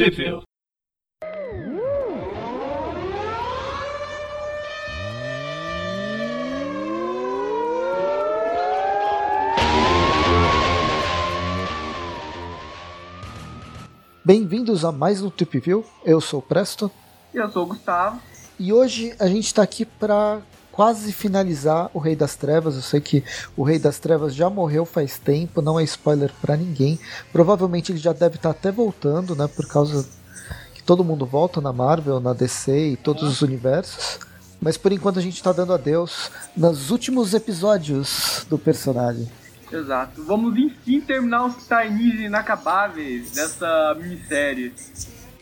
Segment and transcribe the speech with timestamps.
[0.00, 0.44] Sheffield.
[14.24, 15.28] Bem-vindos a mais um
[15.58, 15.84] View.
[16.02, 16.90] Eu sou o Presto.
[17.34, 18.22] E eu sou o Gustavo.
[18.58, 20.40] E hoje a gente está aqui para
[20.72, 22.74] quase finalizar o Rei das Trevas.
[22.76, 23.24] Eu sei que
[23.56, 26.98] o Rei das Trevas já morreu faz tempo, não é spoiler para ninguém.
[27.32, 29.48] Provavelmente ele já deve estar tá até voltando, né?
[29.48, 30.06] Por causa
[30.74, 34.18] que todo mundo volta na Marvel, na DC e todos os universos.
[34.60, 39.30] Mas por enquanto a gente está dando adeus nos últimos episódios do personagem.
[39.72, 40.22] Exato.
[40.24, 44.74] Vamos enfim terminar os times inacabáveis dessa minissérie.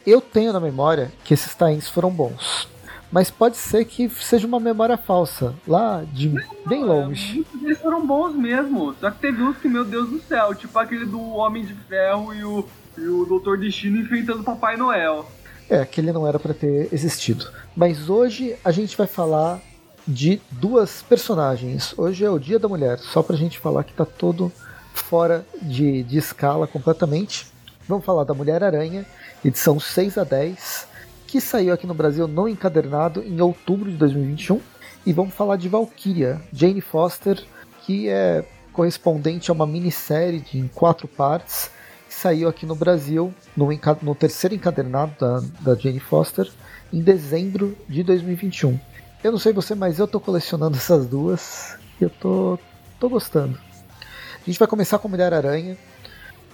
[0.06, 2.68] Eu tenho na memória que esses times foram bons.
[3.10, 7.36] Mas pode ser que seja uma memória falsa, lá de não, bem longe.
[7.36, 8.94] Muitos deles foram bons mesmo.
[9.00, 12.34] Só que teve uns que, meu Deus do céu, tipo aquele do Homem de Ferro
[12.34, 12.66] e o,
[12.98, 15.26] e o Doutor Destino enfrentando Papai Noel.
[15.70, 17.46] É, aquele não era para ter existido.
[17.76, 19.60] Mas hoje a gente vai falar
[20.06, 21.94] de duas personagens.
[21.96, 24.50] Hoje é o Dia da Mulher, só pra gente falar que tá todo
[24.94, 27.46] fora de, de escala completamente.
[27.86, 29.06] Vamos falar da Mulher-Aranha,
[29.44, 30.88] edição 6 a 10,
[31.28, 34.60] que saiu aqui no Brasil no encadernado em outubro de 2021.
[35.04, 37.40] E vamos falar de Valkyria, Jane Foster,
[37.82, 41.70] que é correspondente a uma minissérie de, em quatro partes,
[42.08, 43.68] que saiu aqui no Brasil no,
[44.02, 46.50] no terceiro encadernado da, da Jane Foster
[46.90, 48.80] em dezembro de 2021.
[49.22, 52.58] Eu não sei você, mas eu tô colecionando essas duas e eu tô,
[52.98, 53.58] tô gostando.
[54.00, 55.76] A gente vai começar com a Mulher-Aranha.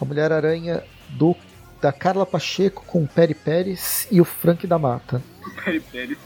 [0.00, 1.36] A Mulher-Aranha do
[1.80, 5.22] da Carla Pacheco com o Peri Pérez e o Frank da Mata.
[5.44, 6.18] O Peri Pérez.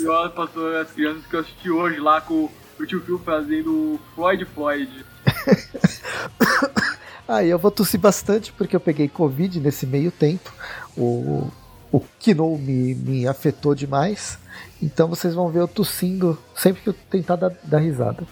[0.00, 4.44] Eu passou as crianças que eu assisti hoje lá com o tio Phil fazendo Floyd
[4.46, 5.04] Floyd.
[7.26, 10.52] Aí eu vou tossir bastante porque eu peguei Covid nesse meio tempo.
[10.96, 11.50] O,
[11.90, 14.38] o Kino me, me afetou demais.
[14.82, 18.26] Então vocês vão ver eu tossindo sempre que eu tentar dar, dar risada.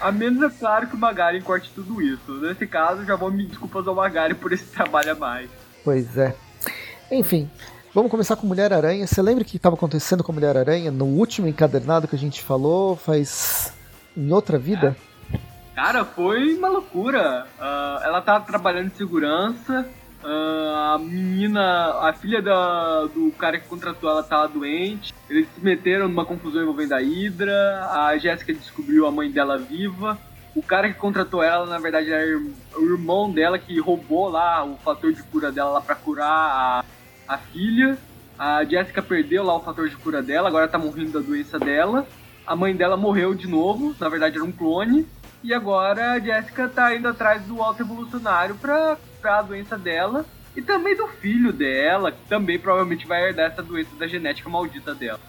[0.00, 2.32] A menos é claro que o Magari corte tudo isso.
[2.40, 5.50] Nesse caso, já vou me desculpas ao Magari por esse trabalho a mais.
[5.84, 6.34] Pois é.
[7.10, 7.50] Enfim,
[7.92, 9.06] vamos começar com Mulher-Aranha.
[9.06, 12.94] Você lembra o que estava acontecendo com Mulher-Aranha no último encadernado que a gente falou
[12.96, 13.72] faz.
[14.16, 14.96] em outra vida?
[15.32, 15.38] É.
[15.74, 17.46] Cara, foi uma loucura.
[17.58, 19.88] Uh, ela tá trabalhando em segurança,
[20.22, 25.14] a menina, a filha da, do cara que contratou ela tava doente.
[25.28, 27.88] Eles se meteram numa confusão envolvendo a Hydra.
[27.90, 30.18] A Jéssica descobriu a mãe dela viva.
[30.54, 32.36] O cara que contratou ela, na verdade, era
[32.76, 36.84] o irmão dela que roubou lá o fator de cura dela lá pra curar a,
[37.28, 37.96] a filha.
[38.38, 42.06] A Jéssica perdeu lá o fator de cura dela, agora tá morrendo da doença dela.
[42.46, 45.06] A mãe dela morreu de novo, na verdade era um clone.
[45.44, 50.24] E agora a Jéssica tá indo atrás do alto evolucionário pra para a doença dela
[50.56, 54.94] e também do filho dela, que também provavelmente vai herdar essa doença da genética maldita
[54.94, 55.20] dela.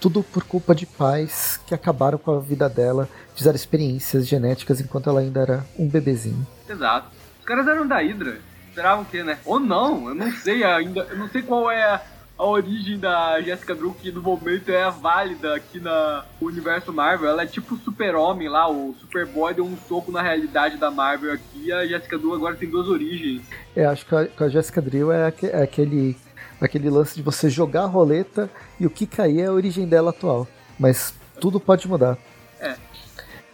[0.00, 5.10] Tudo por culpa de pais que acabaram com a vida dela, fizeram experiências genéticas enquanto
[5.10, 6.46] ela ainda era um bebezinho.
[6.68, 7.08] Exato.
[7.38, 8.38] Os caras eram da Hydra.
[8.68, 9.38] Esperavam que, né?
[9.44, 11.00] Ou não, eu não sei ainda.
[11.10, 12.02] Eu não sei qual é a
[12.38, 17.30] a origem da Jessica Drew, que no momento é válida aqui na, no universo Marvel.
[17.30, 21.32] Ela é tipo o super-homem lá, o Superboy deu um soco na realidade da Marvel
[21.32, 21.64] aqui.
[21.64, 23.42] E a Jessica Drew agora tem duas origens.
[23.74, 26.16] É, acho que a, a Jessica Drew é, é aquele,
[26.60, 30.10] aquele lance de você jogar a roleta e o que cair é a origem dela
[30.10, 30.46] atual.
[30.78, 32.18] Mas tudo pode mudar.
[32.60, 32.76] É.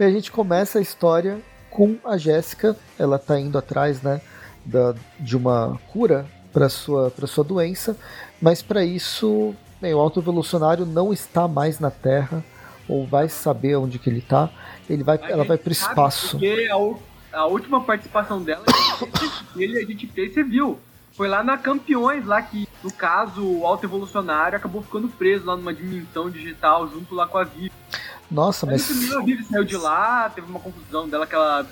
[0.00, 1.40] E a gente começa a história
[1.70, 2.76] com a Jéssica.
[2.98, 4.20] Ela tá indo atrás, né,
[4.64, 7.96] da, de uma cura para sua para sua doença,
[8.42, 12.44] mas para isso bem, o alto evolucionário não está mais na Terra
[12.88, 14.48] ou vai saber onde que ele está.
[14.88, 16.38] Ele vai, ela vai para o espaço.
[16.38, 18.64] Porque a, a, última participação dela,
[19.56, 20.78] ele a gente fez, você viu?
[21.12, 25.56] Foi lá na Campeões, lá que, no caso, o alto evolucionário acabou ficando preso lá
[25.56, 27.72] numa dimensão digital junto lá com a Vivi.
[28.32, 29.12] Nossa, mas.
[29.12, 31.66] A Vivi saiu de lá, teve uma confusão dela que ela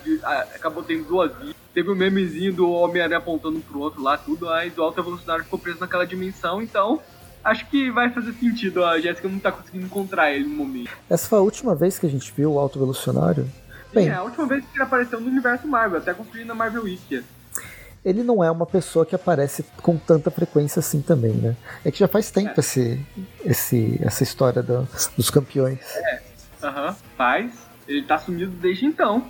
[0.55, 1.55] acabou tendo duas vidas.
[1.73, 5.43] Teve o um memezinho do Homem-Aranha apontando pro outro lá, tudo, mas o alto evolucionário
[5.43, 6.99] ficou preso naquela dimensão, então
[7.43, 8.85] acho que vai fazer sentido.
[8.85, 10.91] A Jéssica não tá conseguindo encontrar ele no momento.
[11.09, 13.49] Essa foi a última vez que a gente viu o Alto Evolucionário?
[13.93, 16.83] Bem, é a última vez que ele apareceu no universo Marvel, até construindo na Marvel
[16.83, 17.23] Wiki
[18.03, 21.55] ele não é uma pessoa que aparece com tanta frequência assim também, né?
[21.85, 22.59] É que já faz tempo é.
[22.59, 23.05] esse,
[23.45, 25.79] esse, essa história do, dos campeões.
[25.95, 26.21] É,
[26.63, 26.95] aham, uhum.
[27.17, 27.67] faz.
[27.87, 29.29] Ele tá sumido desde então.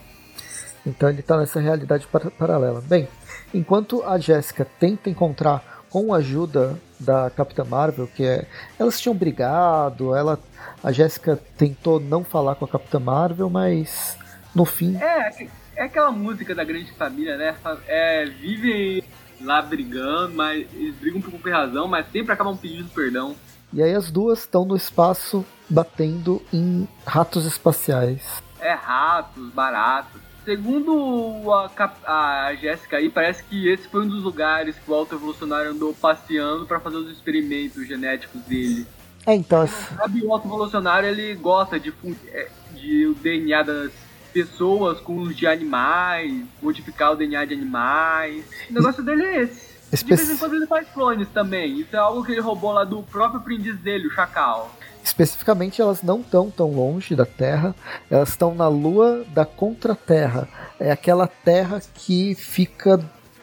[0.85, 2.81] Então ele tá nessa realidade par paralela.
[2.81, 3.07] Bem,
[3.53, 8.45] enquanto a Jéssica tenta encontrar com a ajuda da Capitã Marvel, que é.
[8.79, 10.39] Elas tinham brigado, ela.
[10.83, 14.17] A Jéssica tentou não falar com a Capitã Marvel, mas
[14.55, 14.97] no fim.
[14.97, 17.55] É, é aquela música da grande família, né?
[17.87, 19.03] É, vivem
[19.41, 23.35] lá brigando, mas eles brigam por razão, mas sempre acabam pedindo perdão.
[23.73, 28.41] E aí as duas estão no espaço batendo em ratos espaciais.
[28.59, 30.21] É ratos, baratos.
[30.43, 35.15] Segundo a, a Jéssica aí, parece que esse foi um dos lugares que o Alto
[35.15, 38.85] Evolucionário andou passeando para fazer os experimentos genéticos dele.
[39.25, 41.93] É, então, Sabe, o Alto Evolucionário ele gosta de,
[42.29, 43.91] é, de o DNA das
[44.33, 48.43] pessoas com os de animais, modificar o DNA de animais.
[48.69, 49.71] O negócio dele é esse.
[49.89, 51.79] De Espe- vez em quando ele faz clones também.
[51.81, 54.73] Isso é algo que ele roubou lá do próprio aprendiz dele, o Chacal.
[55.03, 57.75] Especificamente elas não estão tão longe da Terra,
[58.09, 60.47] elas estão na lua da Contra-Terra.
[60.79, 62.99] É aquela Terra que fica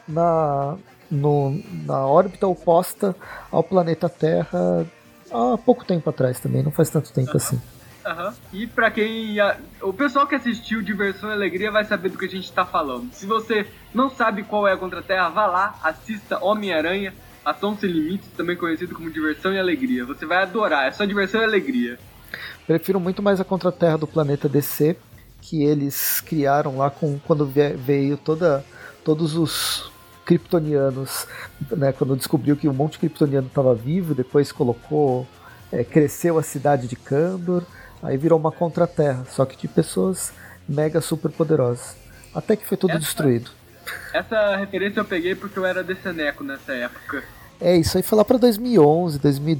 [0.06, 0.76] na,
[1.10, 3.14] no- na órbita oposta
[3.50, 4.86] ao planeta Terra
[5.30, 7.60] há pouco tempo atrás também, não faz tanto tempo assim.
[8.06, 8.32] Aham.
[8.54, 9.36] E pra quem.
[9.82, 13.12] O pessoal que assistiu Diversão e Alegria vai saber do que a gente tá falando.
[13.12, 17.12] Se você não sabe qual é a Contra-Terra, vá lá, assista Homem-Aranha,
[17.50, 20.04] Ação Sem Limites, também conhecido como Diversão e Alegria.
[20.04, 21.98] Você vai adorar, é só diversão e alegria.
[22.66, 24.96] Prefiro muito mais a Contra-Terra do planeta DC,
[25.40, 28.64] que eles criaram lá com quando veio toda,
[29.04, 29.90] todos os
[30.26, 31.26] kryptonianos,
[31.70, 35.26] né, quando descobriu que um monte de kryptoniano estava vivo, depois colocou,
[35.72, 37.62] é, cresceu a cidade de Kandor,
[38.02, 40.32] aí virou uma Contra-Terra, só que de pessoas
[40.68, 41.96] mega super poderosas.
[42.34, 43.50] Até que foi tudo Essa- destruído.
[44.12, 47.24] Essa referência eu peguei porque eu era deceneco nessa época.
[47.60, 49.58] É, isso aí foi lá pra 2011, 2000,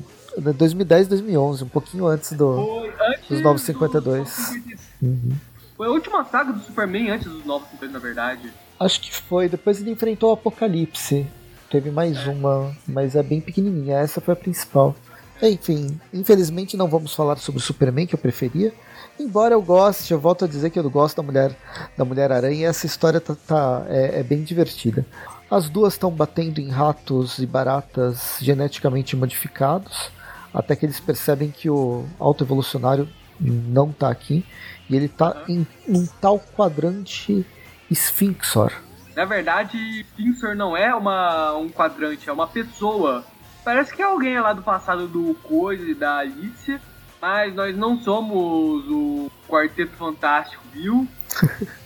[0.55, 2.55] 2010, 2011, um pouquinho antes do...
[2.55, 4.03] Foi antes Os 952.
[4.03, 4.79] do 952.
[5.03, 5.33] Uhum.
[5.77, 8.53] Foi a última saga do Superman antes dos 952, na verdade.
[8.81, 9.49] Acho que foi.
[9.49, 11.27] Depois ele enfrentou o Apocalipse.
[11.71, 13.99] Teve mais uma, mas é bem pequenininha.
[13.99, 14.95] Essa foi a principal.
[15.41, 18.73] Enfim, infelizmente não vamos falar sobre o Superman que eu preferia.
[19.21, 21.57] Embora eu goste, eu volto a dizer que eu gosto da Mulher
[21.97, 25.05] da Mulher Aranha essa história tá, tá- é, é bem divertida.
[25.51, 30.11] As duas estão batendo em ratos e baratas geneticamente modificados,
[30.53, 33.09] até que eles percebem que o autoevolucionário
[33.41, 34.45] não tá aqui
[34.91, 37.47] e ele tá em um tal quadrante
[37.91, 38.73] Sphinxor.
[39.17, 43.25] Na verdade, Sphinxer não é uma, um quadrante, é uma pessoa.
[43.65, 46.79] Parece que é alguém lá do passado do Coisa e da Alicia,
[47.21, 51.09] mas nós não somos o Quarteto Fantástico, viu?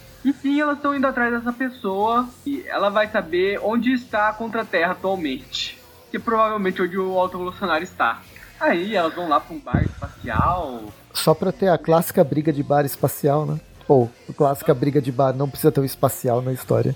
[0.52, 4.92] Enfim, elas estão indo atrás dessa pessoa e ela vai saber onde está a Contra-Terra
[4.92, 5.78] atualmente.
[6.10, 8.20] Que provavelmente onde o Alto Evolucionário está.
[8.60, 10.92] Aí elas vão lá pra um bar espacial.
[11.14, 13.58] Só pra ter a clássica briga de bar espacial, né?
[13.88, 16.94] Ou a clássica briga de bar não precisa ter o espacial na história.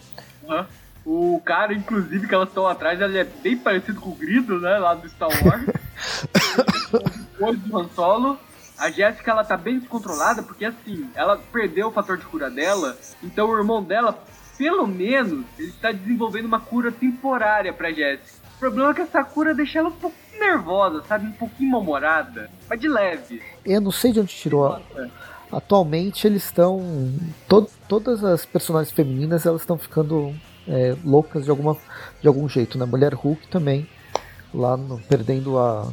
[1.03, 4.77] O cara, inclusive, que elas estão atrás, ele é bem parecido com o Grido, né?
[4.77, 5.65] Lá do Star Wars.
[7.33, 8.39] Depois do Han Solo.
[8.79, 12.97] A Jéssica, ela tá bem descontrolada, porque assim, ela perdeu o fator de cura dela.
[13.23, 14.23] Então o irmão dela,
[14.59, 18.37] pelo menos, ele está desenvolvendo uma cura temporária pra Jéssica.
[18.57, 21.27] O problema é que essa cura deixa ela um pouquinho nervosa, sabe?
[21.27, 22.51] Um pouquinho mal-humorada.
[22.69, 23.43] Mas de leve.
[23.65, 24.67] Eu não sei de onde tirou.
[24.67, 24.81] a-
[25.53, 26.81] Atualmente eles estão.
[27.49, 30.35] to- todas as personagens femininas elas estão ficando
[30.69, 31.77] é, loucas de, alguma,
[32.21, 32.85] de algum jeito, né?
[32.85, 33.89] Mulher Hulk também,
[34.53, 35.89] lá no- perdendo a,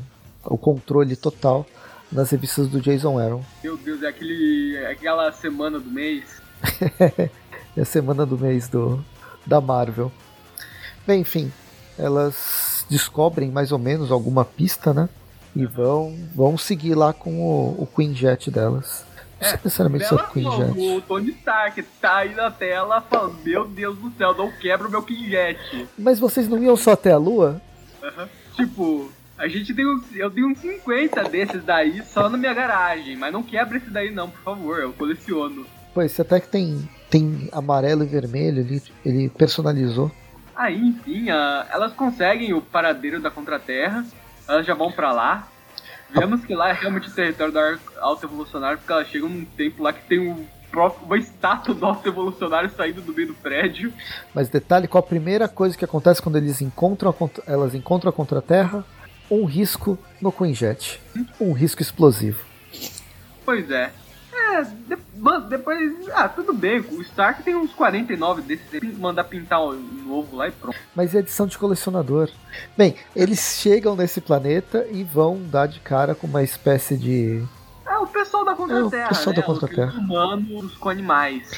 [0.46, 1.66] o controle total
[2.14, 3.44] nas revistas do Jason Aaron.
[3.64, 6.24] Meu Deus, é aquele, é aquela semana do mês.
[7.76, 9.04] É a semana do mês do,
[9.48, 10.12] da Marvel.
[11.08, 11.52] Bem, enfim,
[11.98, 15.10] elas descobrem mais ou menos alguma pista, né?
[15.56, 19.04] E vão, vão seguir lá com o, o Queen Jet delas.
[19.42, 20.98] Não sei necessariamente se é o Queen não, Jet.
[20.98, 24.92] o Tony Stark tá aí na tela falando, meu Deus do céu, não quebra o
[24.92, 25.88] meu Kinjet.
[25.98, 27.60] Mas vocês não iam só até a Lua?
[28.56, 30.04] Tipo, a gente tem uns.
[30.16, 34.12] Eu tenho uns 50 desses daí só na minha garagem, mas não quebra esse daí
[34.12, 35.66] não, por favor, eu coleciono.
[35.94, 40.12] Pois, até que tem, tem amarelo e vermelho, ele, ele personalizou.
[40.56, 44.06] Aí, enfim, ah, elas conseguem o paradeiro da Contra-Terra,
[44.48, 45.48] elas já vão pra lá.
[46.10, 49.82] Vemos que lá é realmente o território da Alta Evolucionário, porque elas chegam num tempo
[49.82, 53.92] lá que tem um próprio, uma estátua do Alto Evolucionário saindo do meio do prédio.
[54.34, 58.14] Mas detalhe, qual a primeira coisa que acontece quando eles encontram a elas encontram a
[58.14, 58.84] Contra-Terra?
[59.34, 61.02] Um risco no Queen Jet.
[61.40, 62.46] Um risco explosivo.
[63.44, 63.92] Pois é.
[64.32, 66.08] É, de- mas depois.
[66.14, 66.80] Ah, tudo bem.
[66.82, 68.96] O Stark tem uns 49 desses.
[68.98, 69.74] Mandar pintar um
[70.06, 70.78] novo lá e pronto.
[70.96, 72.30] Mas é edição de colecionador.
[72.78, 77.44] Bem, eles chegam nesse planeta e vão dar de cara com uma espécie de.
[77.88, 79.04] É o pessoal da Contra-Terra.
[79.04, 79.42] É, o pessoal né?
[79.42, 79.92] da Contra-Terra.
[79.92, 81.50] Os humanos com animais.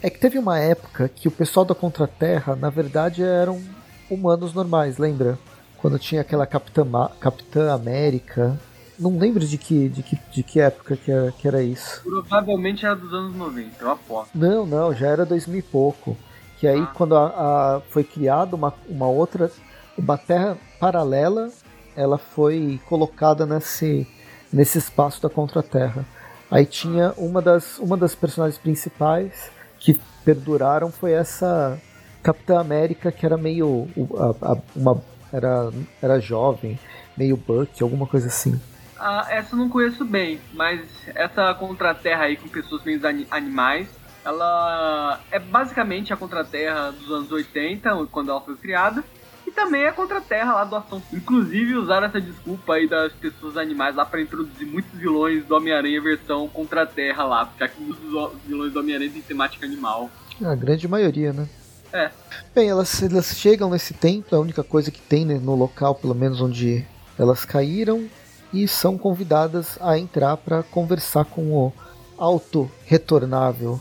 [0.00, 3.60] É que teve uma época que o pessoal da Contra-Terra, na verdade, eram
[4.08, 5.36] humanos normais, lembra?
[5.84, 8.58] Quando tinha aquela Capitã, Ma- Capitã América.
[8.98, 12.00] Não lembro de que, de que, de que época que era, que era isso.
[12.02, 14.30] Provavelmente era dos anos 90, eu aposto.
[14.34, 16.16] Não, não, já era 2000 e pouco.
[16.58, 16.90] Que aí, ah.
[16.94, 19.52] quando a, a, foi criada uma, uma outra,
[19.98, 21.50] uma terra paralela,
[21.94, 24.08] ela foi colocada nesse,
[24.50, 26.06] nesse espaço da Contra-Terra.
[26.50, 31.78] Aí tinha uma das, uma das personagens principais que perduraram foi essa
[32.22, 33.86] Capitã América que era meio
[34.16, 36.78] a, a, uma era, era jovem,
[37.16, 38.60] meio Buck, alguma coisa assim.
[38.98, 40.80] Ah, essa eu não conheço bem, mas
[41.14, 43.00] essa Contra-Terra aí com pessoas meio
[43.30, 43.88] animais,
[44.24, 49.02] ela é basicamente a Contra-Terra dos anos 80, quando ela foi criada,
[49.46, 51.02] e também é a Contra-Terra lá do Ação.
[51.12, 56.00] Inclusive usaram essa desculpa aí das pessoas animais lá para introduzir muitos vilões do Homem-Aranha
[56.00, 60.08] versão Contra-Terra lá, porque aqui muitos vilões do Homem-Aranha têm temática animal.
[60.42, 61.48] A grande maioria, né?
[61.94, 62.10] É.
[62.52, 66.14] Bem, elas, elas chegam nesse templo, a única coisa que tem né, no local, pelo
[66.14, 66.84] menos onde
[67.16, 68.08] elas caíram,
[68.52, 71.72] e são convidadas a entrar para conversar com o
[72.18, 73.80] auto-retornável.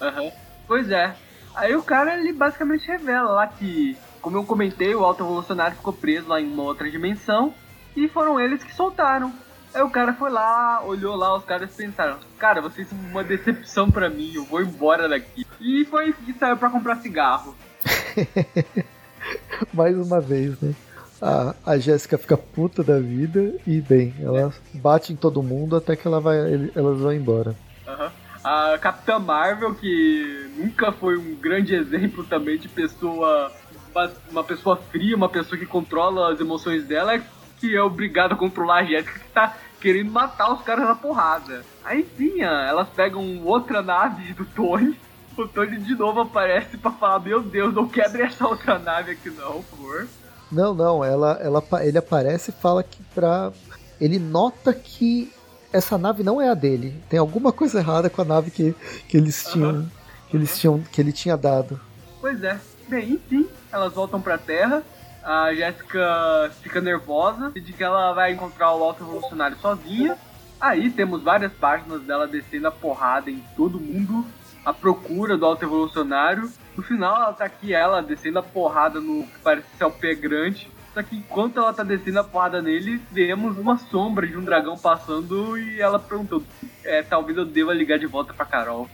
[0.00, 0.32] Uhum.
[0.68, 1.16] Pois é.
[1.54, 6.28] Aí o cara ele basicamente revela lá que, como eu comentei, o auto-evolucionário ficou preso
[6.28, 7.52] lá em uma outra dimensão
[7.96, 9.32] e foram eles que soltaram.
[9.74, 13.90] Aí o cara foi lá, olhou lá, os caras pensaram: Cara, vocês são uma decepção
[13.90, 15.46] para mim, eu vou embora daqui.
[15.60, 17.56] E foi e saiu pra comprar cigarro.
[19.72, 20.74] Mais uma vez, né?
[21.20, 25.94] A, a Jéssica fica puta da vida e, bem, ela bate em todo mundo até
[25.94, 26.36] que ela vai,
[26.74, 27.54] elas vão embora.
[27.86, 28.10] Uhum.
[28.42, 33.52] A Capitã Marvel, que nunca foi um grande exemplo também de pessoa.
[34.30, 37.22] Uma pessoa fria, uma pessoa que controla as emoções dela, é
[37.62, 41.64] que é obrigado a controlar a Jéssica que tá querendo matar os caras na porrada.
[41.84, 44.98] Aí sim, elas pegam outra nave do Tony.
[45.38, 49.30] O Tony de novo aparece para falar: Meu Deus, não quebre essa outra nave aqui,
[49.30, 50.08] não, por favor.
[50.50, 53.52] Não, não, ela, ela, ele aparece e fala que pra.
[54.00, 55.32] Ele nota que
[55.72, 57.00] essa nave não é a dele.
[57.08, 58.74] Tem alguma coisa errada com a nave que,
[59.08, 59.70] que eles tinham.
[59.70, 59.88] Uhum.
[60.28, 60.82] Que eles tinham.
[60.90, 61.80] que ele tinha dado.
[62.20, 62.58] Pois é.
[62.88, 64.82] Bem, enfim, elas voltam pra Terra
[65.22, 70.16] a Jéssica fica nervosa de que ela vai encontrar o Alto Evolucionário sozinha.
[70.60, 74.24] Aí temos várias páginas dela descendo a porrada em todo mundo,
[74.64, 76.50] à procura do Alto Evolucionário.
[76.76, 80.14] No final, ela tá aqui, ela descendo a porrada no que parece ser o pé
[80.14, 80.70] grande.
[80.94, 84.76] Só que enquanto ela tá descendo a porrada nele, vemos uma sombra de um dragão
[84.76, 86.42] passando e ela perguntou:
[86.84, 88.88] é, talvez eu deva ligar de volta pra Carol.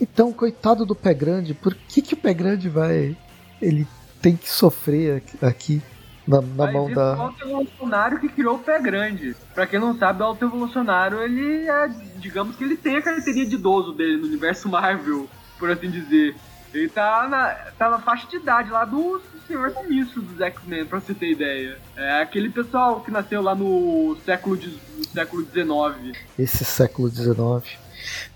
[0.00, 3.16] Então, coitado do pé grande, por que, que o pé grande vai.
[3.60, 3.86] Ele
[4.24, 5.82] tem que sofrer aqui
[6.26, 7.14] na, na mão da.
[7.14, 9.36] O autoevolucionário que criou o pé grande.
[9.54, 11.90] Pra quem não sabe, o autoevolucionário, ele é.
[12.16, 15.28] Digamos que ele tem a carteirinha de idoso dele no universo Marvel,
[15.58, 16.34] por assim dizer.
[16.72, 20.98] Ele tá na, tá na faixa de idade lá do Senhor Sinistro dos X-Men, pra
[20.98, 21.78] você ter ideia.
[21.94, 26.18] É aquele pessoal que nasceu lá no século, no século XIX.
[26.36, 27.78] Esse século XIX.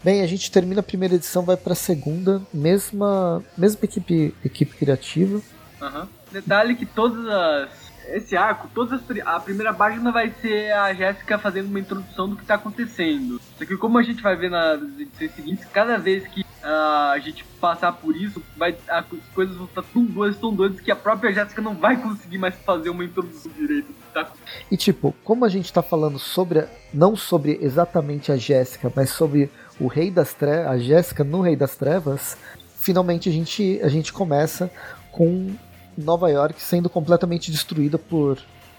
[0.04, 5.40] Bem, a gente termina a primeira edição, vai pra segunda, mesma, mesma equipe, equipe criativa.
[5.80, 6.06] Uhum.
[6.32, 7.88] Detalhe que todas as.
[8.08, 12.36] Esse arco, todas as, a primeira página vai ser a Jéssica fazendo uma introdução do
[12.36, 13.38] que está acontecendo.
[13.58, 17.18] Só que como a gente vai ver nas edições seguintes, cada vez que uh, a
[17.18, 19.04] gente passar por isso, vai, as
[19.34, 22.54] coisas vão estar tão doidas, tão doidas, que a própria Jéssica não vai conseguir mais
[22.56, 23.94] fazer uma introdução direito.
[24.14, 24.30] Tá?
[24.70, 29.50] E tipo, como a gente está falando sobre, não sobre exatamente a Jéssica, mas sobre
[29.78, 32.36] o Rei das Trevas, a Jéssica no Rei das Trevas,
[32.76, 34.70] finalmente a gente, a gente começa
[35.12, 35.54] com
[35.98, 38.38] Nova York sendo completamente destruída por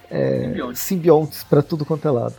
[0.10, 2.36] é, simbiontes, para tudo quanto é lado.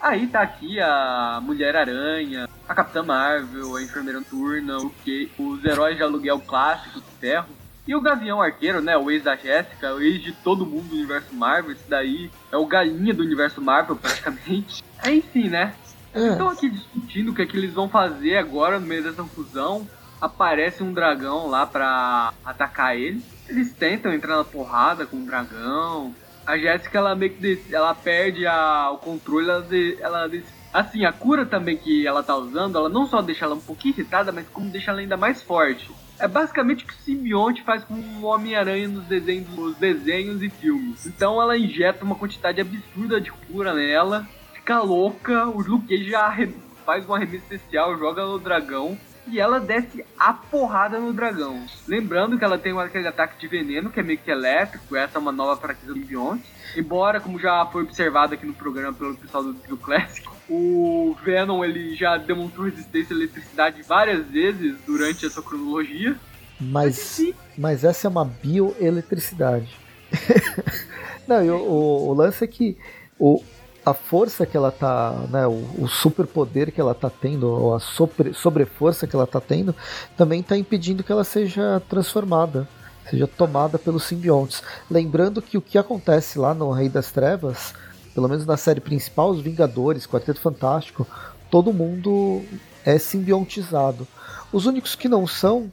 [0.00, 5.96] Aí tá aqui a Mulher-Aranha, a Capitã Marvel, a Enfermeira Noturna, o que, os heróis
[5.96, 7.48] de aluguel clássicos de ferro.
[7.86, 8.96] E o Gavião Arqueiro, né?
[8.96, 11.72] O ex da Jéssica, o ex de todo mundo do universo Marvel.
[11.72, 14.82] Esse daí é o galinha do universo Marvel, praticamente.
[15.02, 15.74] É, enfim, né?
[16.12, 16.28] É.
[16.28, 19.88] Estão aqui discutindo o que, é que eles vão fazer agora no meio dessa fusão.
[20.20, 23.24] Aparece um dragão lá pra atacar ele.
[23.50, 26.14] Eles tentam entrar na porrada com o dragão.
[26.46, 29.66] A Jéssica, ela meio que ela perde a, o controle, ela,
[30.00, 30.30] ela
[30.72, 33.94] assim, a cura também que ela tá usando, ela não só deixa ela um pouquinho
[33.94, 35.90] irritada, mas como deixa ela ainda mais forte.
[36.18, 40.48] É basicamente o que o simbionte faz com o Homem-Aranha nos desenhos, nos desenhos e
[40.48, 41.06] filmes.
[41.06, 46.36] Então ela injeta uma quantidade absurda de cura nela, fica louca, o Luke já
[46.84, 48.96] faz um arremesso especial, joga no dragão
[49.30, 51.64] e ela desce a porrada no dragão.
[51.86, 55.20] Lembrando que ela tem aquele ataque de veneno, que é meio que elétrico, essa é
[55.20, 56.42] uma nova fraqueza do Beyond.
[56.76, 61.64] Embora, como já foi observado aqui no programa pelo pessoal do Trio Classic, o Venom
[61.64, 66.16] ele já demonstrou resistência à eletricidade várias vezes durante essa cronologia.
[66.60, 67.22] Mas,
[67.56, 69.78] mas essa é uma bioeletricidade.
[71.26, 72.76] Não, e o, o, o, lance é que
[73.18, 73.42] o,
[73.84, 77.80] a força que ela tá, né, o, o superpoder que ela tá tendo, ou a
[77.80, 79.74] sobre, sobreforça que ela tá tendo,
[80.16, 82.68] também tá impedindo que ela seja transformada,
[83.08, 84.62] seja tomada pelos simbiontes.
[84.90, 87.74] Lembrando que o que acontece lá no Rei das Trevas,
[88.14, 91.06] pelo menos na série principal, os Vingadores, Quarteto Fantástico,
[91.50, 92.42] todo mundo
[92.84, 94.06] é simbiontizado.
[94.52, 95.70] Os únicos que não são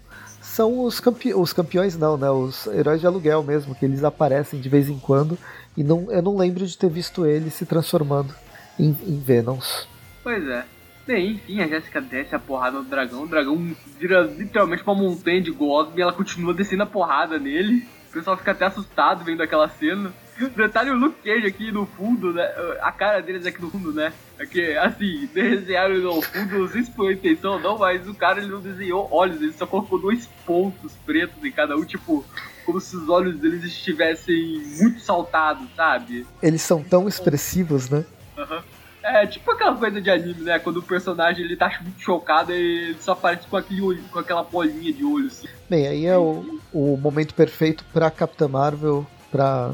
[0.58, 1.36] são os, campe...
[1.36, 2.32] os campeões, não, né?
[2.32, 5.38] Os heróis de aluguel mesmo, que eles aparecem de vez em quando.
[5.78, 8.34] E não, eu não lembro de ter visto ele se transformando
[8.80, 9.88] em, em Venoms.
[10.24, 10.66] Pois é.
[11.06, 13.24] Bem, enfim, a Jéssica desce a porrada no dragão.
[13.24, 17.88] O dragão vira literalmente uma montanha de gosma e ela continua descendo a porrada nele.
[18.10, 20.12] O pessoal fica até assustado vendo aquela cena.
[20.56, 22.44] Detalhe o Luke Cage aqui no fundo, né?
[22.82, 24.14] A cara deles aqui no fundo, né?
[24.38, 28.08] É que, assim, desenharam no fundo, não sei se foi a intenção ou não, mas
[28.08, 31.84] o cara ele não desenhou olhos, ele só colocou dois pontos pretos em cada um,
[31.84, 32.24] tipo,
[32.66, 36.26] como se os olhos deles estivessem muito saltados, sabe?
[36.42, 38.06] Eles são tão expressivos, né?
[38.38, 38.62] Uhum.
[39.04, 40.60] É, tipo aquela coisa de anime, né?
[40.60, 44.20] Quando o personagem ele tá muito chocado e ele só aparece com, aquele olho, com
[44.20, 45.48] aquela bolinha de olho, assim.
[45.70, 49.74] Bem, aí é o, o momento perfeito pra Capitã Marvel, pra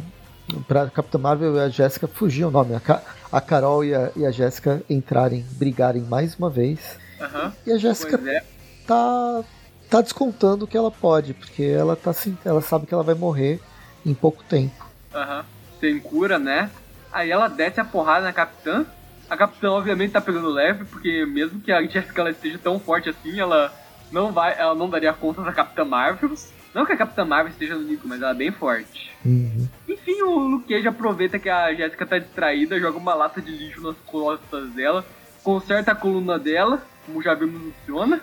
[0.67, 2.75] pra Capitã Marvel e a Jéssica fugir o nome.
[2.75, 6.97] A, a Carol e a, e a Jéssica entrarem, brigarem mais uma vez.
[7.19, 7.51] Uhum.
[7.65, 8.43] E a Jéssica é.
[8.85, 9.43] tá,
[9.89, 12.13] tá descontando que ela pode, porque ela, tá,
[12.45, 13.59] ela sabe que ela vai morrer
[14.05, 14.85] em pouco tempo.
[15.13, 15.43] Uhum.
[15.79, 16.69] Sem cura, né?
[17.11, 18.85] Aí ela desce a porrada na Capitã.
[19.29, 23.09] A Capitã, obviamente, tá pegando leve, porque mesmo que a Jéssica ela esteja tão forte
[23.09, 23.73] assim, ela
[24.11, 26.35] não vai, ela não daria conta da Capitã Marvel.
[26.73, 29.11] Não que a Capitã Marvel esteja no nível, mas ela é bem forte.
[29.23, 29.67] Uhum.
[29.87, 33.81] Enfim, o Luke Cage aproveita que a Jéssica tá distraída, joga uma lata de lixo
[33.81, 35.05] nas costas dela,
[35.43, 38.21] conserta a coluna dela, como já vimos no funciona.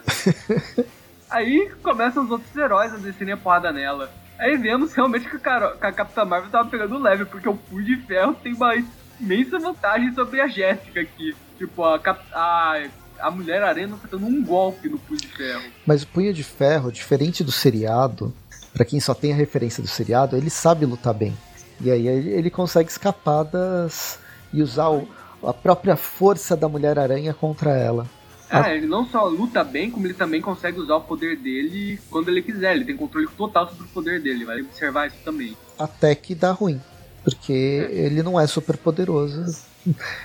[1.30, 4.10] Aí começam os outros heróis a descerem a porrada nela.
[4.36, 7.54] Aí vemos realmente que a, Carol, que a Capitã Marvel tava pegando leve, porque o
[7.54, 8.74] Punho de Ferro tem uma
[9.20, 11.36] imensa vantagem sobre a Jéssica aqui.
[11.56, 12.00] Tipo, a,
[12.32, 12.82] a,
[13.20, 15.62] a Mulher Arena tá dando um golpe no Punho de Ferro.
[15.86, 18.34] Mas o Punho de Ferro, diferente do seriado,
[18.72, 21.36] para quem só tem a referência do seriado, ele sabe lutar bem.
[21.80, 24.18] E aí ele consegue escapar das.
[24.52, 25.08] e usar o,
[25.42, 28.06] a própria força da Mulher-Aranha contra ela.
[28.50, 32.28] É, ele não só luta bem, como ele também consegue usar o poder dele quando
[32.28, 32.74] ele quiser.
[32.74, 35.56] Ele tem controle total sobre o poder dele, vai observar isso também.
[35.78, 36.80] Até que dá ruim,
[37.22, 37.94] porque é.
[37.94, 39.56] ele não é super poderoso.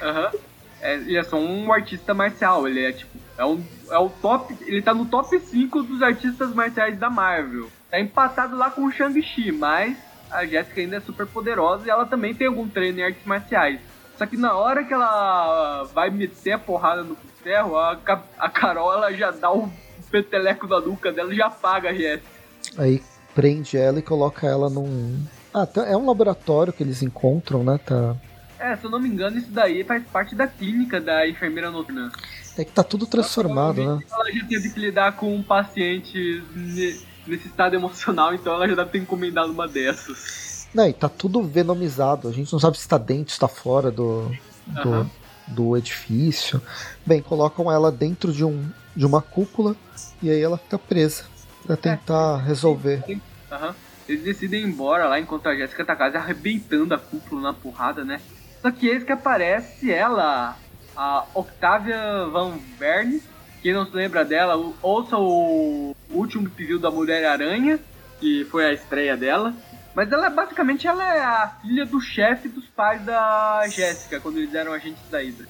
[0.02, 0.32] Aham.
[0.34, 0.40] Uhum.
[0.86, 3.18] É, ele é só um artista marcial, ele é tipo.
[3.38, 4.56] É, um, é o top.
[4.62, 7.70] Ele tá no top 5 dos artistas marciais da Marvel.
[7.90, 9.98] Tá empatado lá com o Shang-Chi, mas
[10.30, 13.80] a Jéssica ainda é super poderosa e ela também tem algum treino em artes marciais.
[14.16, 18.00] Só que na hora que ela vai meter a porrada no ferro, a,
[18.38, 19.72] a Carol ela já dá o
[20.12, 22.30] peteleco da nuca dela e já apaga a Jéssica.
[22.78, 23.02] Aí
[23.34, 25.26] prende ela e coloca ela num.
[25.52, 27.80] Ah, tá, é um laboratório que eles encontram, né?
[27.84, 28.16] Tá.
[28.60, 32.12] É, se eu não me engano, isso daí faz parte da clínica da enfermeira noturna.
[32.58, 34.04] É que tá tudo transformado, ela, né?
[34.10, 38.98] Ela já teve que lidar com pacientes nesse estado emocional, então ela já deve ter
[39.00, 40.68] encomendado uma dessas.
[40.74, 42.28] Não, e tá tudo venomizado.
[42.28, 44.32] A gente não sabe se tá dentro, se tá fora do,
[44.68, 45.10] do, uhum.
[45.48, 46.62] do edifício.
[47.06, 49.76] Bem, colocam ela dentro de, um, de uma cúpula
[50.22, 51.24] e aí ela fica presa
[51.66, 53.04] pra tentar é, resolver.
[53.08, 53.74] Uhum.
[54.08, 58.04] Eles decidem ir embora lá enquanto a Jéssica tá quase arrebentando a cúpula na porrada,
[58.04, 58.22] né?
[58.62, 60.58] Só que eis que aparece ela,
[60.96, 63.22] a Octavia Van Verne,
[63.62, 67.80] quem não se lembra dela, ouça o último preview da Mulher-Aranha,
[68.20, 69.54] que foi a estreia dela.
[69.96, 74.54] Mas ela basicamente ela é a filha do chefe dos pais da Jéssica, quando eles
[74.54, 75.48] eram agentes da Hydra.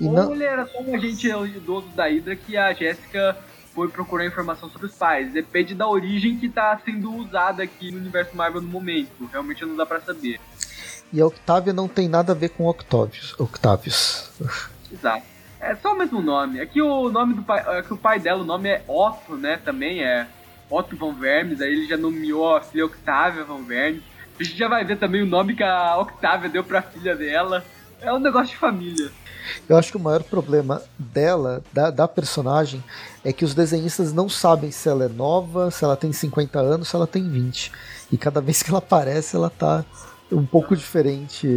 [0.00, 0.32] E Ou não...
[0.32, 3.36] ele era só um agente idoso da Hydra que a Jéssica
[3.74, 5.32] foi procurar informação sobre os pais.
[5.32, 9.28] Depende da origem que está sendo usada aqui no universo Marvel no momento.
[9.30, 10.40] Realmente não dá para saber.
[11.12, 13.38] E a Octavia não tem nada a ver com Octavius.
[13.38, 14.30] Octavius.
[14.92, 15.24] Exato.
[15.60, 16.60] É só o mesmo nome.
[16.60, 17.60] Aqui o nome do pai.
[17.78, 19.56] Aqui o pai dela, o nome é Otto, né?
[19.64, 20.26] Também é
[20.68, 21.60] Otto Van Vermes.
[21.60, 24.02] Aí ele já nomeou a filha Octavia Van Vermes.
[24.38, 27.64] A gente já vai ver também o nome que a Octavia deu pra filha dela.
[28.00, 29.10] É um negócio de família.
[29.68, 32.82] Eu acho que o maior problema dela, da, da personagem,
[33.24, 36.88] é que os desenhistas não sabem se ela é nova, se ela tem 50 anos,
[36.88, 37.72] se ela tem 20.
[38.12, 39.84] E cada vez que ela aparece, ela tá
[40.30, 41.48] um pouco diferente.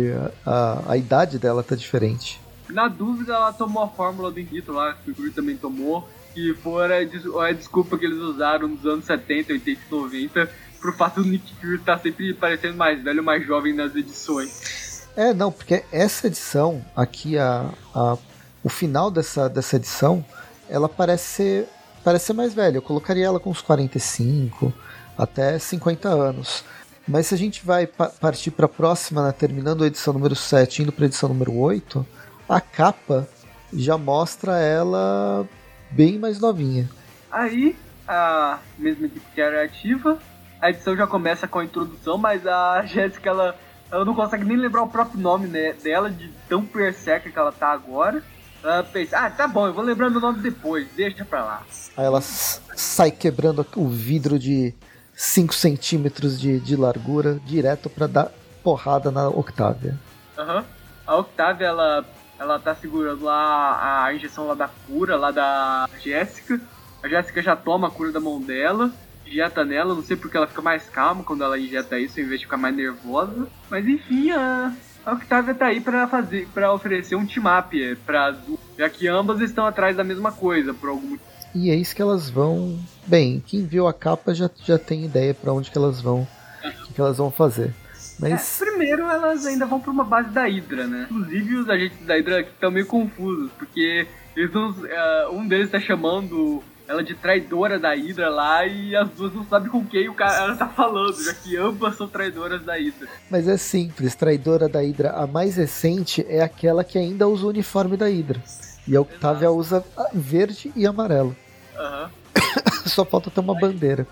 [0.45, 2.39] A, a, idade dela tá diferente.
[2.69, 6.53] Na dúvida, ela tomou a fórmula do Inquito lá, que o Yuri também tomou, que
[6.55, 11.29] foi a, desculpa que eles usaram nos anos 70, 80 e 90 pro fato do
[11.29, 15.07] Nick Fury estar tá sempre parecendo mais velho, mais jovem nas edições.
[15.15, 18.17] É, não, porque essa edição, aqui, a, a,
[18.63, 20.23] o final dessa, dessa edição,
[20.69, 21.67] ela parece ser,
[22.03, 22.77] parece ser mais velha.
[22.77, 24.71] Eu colocaria ela com uns 45
[25.17, 26.63] até 50 anos.
[27.09, 30.35] Mas se a gente vai pa partir para a próxima, né, terminando a edição número
[30.35, 32.05] 7, indo para a edição número 8,
[32.47, 33.27] a capa
[33.73, 35.43] já mostra ela
[35.89, 36.87] bem mais novinha.
[37.31, 37.75] Aí,
[38.07, 40.19] a mesma equipe que era ativa,
[40.61, 43.57] a edição já começa com a introdução, mas a Jéssica, ela,
[43.91, 47.51] ela não consegue nem lembrar o próprio nome né, dela, de tão perseca que ela
[47.51, 48.21] tá agora.
[48.63, 51.63] Ela pensa, ah, tá bom, eu vou lembrando o nome depois, deixa pra lá.
[51.97, 54.75] Aí ela sai quebrando o vidro de
[55.19, 58.31] 5 centímetros de, de largura direto para dar
[58.63, 59.93] porrada na Octavia.
[60.37, 60.63] Uhum.
[61.05, 62.05] A Octavia, ela,
[62.39, 66.61] ela tá segurando lá a injeção lá da cura, lá da Jéssica.
[67.03, 68.93] A Jéssica já toma a cura da mão dela,
[69.27, 72.39] injeta nela, não sei porque ela fica mais calma quando ela injeta isso, em vez
[72.39, 73.49] de ficar mais nervosa.
[73.69, 74.73] Mas enfim, a,
[75.05, 78.37] a Octavia tá aí para fazer, para oferecer um team-up é, para
[78.77, 81.38] já que ambas estão atrás da mesma coisa por algum motivo.
[81.53, 82.79] E é isso que elas vão.
[83.05, 86.27] Bem, quem viu a capa já, já tem ideia para onde que elas vão,
[86.63, 87.73] o que, que elas vão fazer.
[88.19, 88.61] Mas...
[88.61, 91.07] É, primeiro elas ainda vão para uma base da Hydra, né?
[91.09, 95.79] Inclusive os agentes da Hydra estão meio confusos, porque eles não, uh, um deles está
[95.79, 100.13] chamando ela de traidora da Hydra lá e as duas não sabem com quem o
[100.13, 103.07] cara ela tá falando, já que ambas são traidoras da Hydra.
[103.29, 107.49] Mas é simples, traidora da Hydra, a mais recente é aquela que ainda usa o
[107.49, 108.41] uniforme da Hydra.
[108.87, 109.57] E a Octavia Exato.
[109.57, 111.35] usa verde e amarelo.
[111.77, 112.09] Uhum.
[112.85, 113.61] Só falta ter uma Aí.
[113.61, 114.07] bandeira.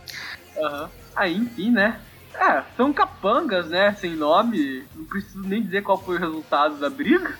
[0.55, 0.87] Uhum.
[1.15, 1.99] Aí, enfim, né?
[2.33, 3.95] É, são capangas, né?
[3.99, 4.83] Sem nome.
[4.95, 7.33] Não preciso nem dizer qual foi o resultado da briga.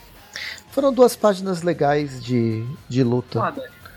[0.72, 3.40] Foram duas páginas legais de, de luta.
[3.42, 3.54] Ah,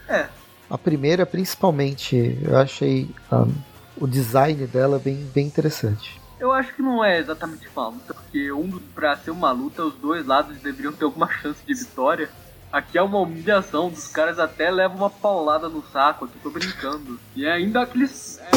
[0.09, 0.29] é,
[0.71, 3.53] a primeira, principalmente, eu achei um,
[3.97, 6.21] o design dela bem, bem interessante.
[6.39, 9.95] Eu acho que não é exatamente uma luta, porque um para ser uma luta, os
[9.95, 12.31] dois lados deveriam ter alguma chance de vitória.
[12.73, 17.19] Aqui é uma humilhação, dos caras até levam uma paulada no saco, aqui tô brincando.
[17.35, 18.39] E é ainda aqueles.
[18.39, 18.51] É,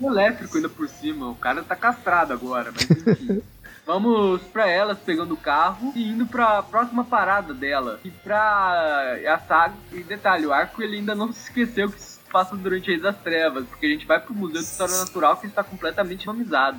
[0.04, 3.42] elétrico ainda por cima, o cara tá castrado agora, mas enfim.
[3.86, 8.00] Vamos pra elas pegando o carro e indo pra próxima parada dela.
[8.02, 9.74] E pra a saga.
[9.92, 13.16] E detalhe, o arco ele ainda não se esqueceu que se passa durante Reis das
[13.18, 16.78] Trevas, porque a gente vai pro Museu de História Natural que está completamente nomizado.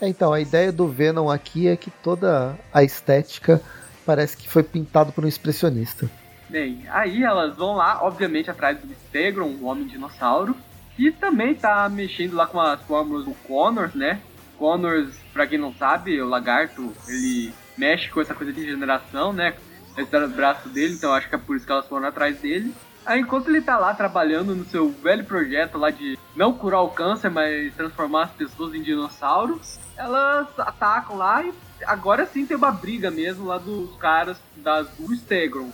[0.00, 3.60] É, então, a ideia do Venom aqui é que toda a estética
[4.08, 6.10] parece que foi pintado por um expressionista.
[6.48, 10.56] Bem, aí elas vão lá, obviamente, atrás do Stegron, o Homem Dinossauro,
[10.98, 14.18] e também tá mexendo lá com as fórmulas do Connors, né?
[14.58, 19.52] Connors, pra quem não sabe, o lagarto, ele mexe com essa coisa de regeneração, né?
[19.98, 22.74] Está no braço dele, então acho que é por isso que elas foram atrás dele.
[23.04, 26.88] Aí enquanto ele tá lá trabalhando no seu velho projeto lá de não curar o
[26.88, 31.52] câncer, mas transformar as pessoas em dinossauros, elas atacam lá e
[31.86, 35.70] agora sim tem uma briga mesmo lá dos caras das, do Stegron.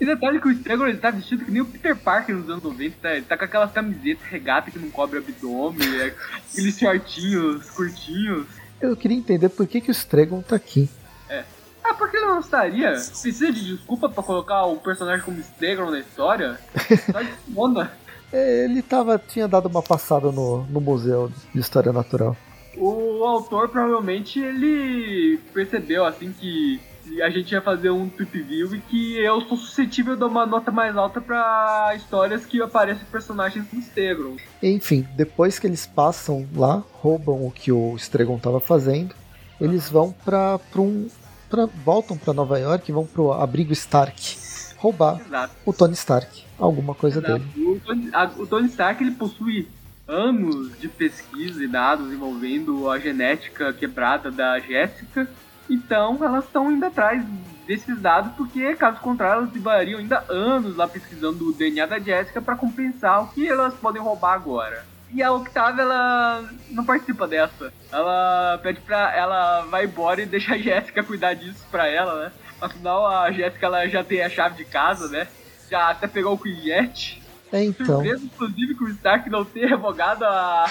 [0.00, 2.62] E detalhe que o Stegron ele tá vestido que nem o Peter Parker nos anos
[2.62, 3.14] 90, tá?
[3.14, 6.14] ele tá com aquelas camisetas regata que não cobre abdômen, é,
[6.52, 8.46] aqueles shortinhos curtinhos.
[8.80, 10.88] Eu queria entender por que, que o Stregon tá aqui.
[11.28, 11.44] É.
[11.82, 12.90] Ah, porque ele não estaria?
[12.92, 16.58] Precisa de desculpa pra colocar o personagem como Stegron na história?
[17.12, 17.90] Tá de onda.
[18.32, 22.36] É, ele tava, tinha dado uma passada no, no Museu de História Natural.
[22.76, 26.80] O autor provavelmente ele percebeu assim que
[27.22, 30.44] a gente ia fazer um tweet view e que eu sou suscetível de dar uma
[30.44, 34.36] nota mais alta para histórias que aparecem personagens do Stegron.
[34.62, 39.14] Enfim, depois que eles passam lá, roubam o que o Stregon estava fazendo,
[39.60, 41.08] eles vão para um
[41.48, 44.36] pra, voltam para Nova York e vão pro abrigo Stark
[44.76, 45.54] roubar Exato.
[45.66, 47.38] o Tony Stark, alguma coisa Exato.
[47.40, 47.66] dele.
[47.66, 49.68] O Tony, a, o Tony Stark ele possui
[50.08, 55.28] anos de pesquisa e dados envolvendo a genética quebrada da Jéssica
[55.68, 57.22] então elas estão indo atrás
[57.66, 62.40] desses dados, porque caso contrário elas levariam ainda anos lá pesquisando o DNA da Jessica
[62.40, 64.86] para compensar o que elas podem roubar agora.
[65.12, 67.72] E a Octavia, ela não participa dessa.
[67.90, 69.14] Ela pede pra.
[69.16, 72.32] Ela vai embora e deixa a Jéssica cuidar disso pra ela, né?
[72.60, 75.26] Afinal, a Jéssica ela já tem a chave de casa, né?
[75.70, 77.17] Já até pegou o Quinjet.
[77.52, 77.86] É, então.
[77.86, 80.66] Surpresa, inclusive, que o Stark não ter revogado a,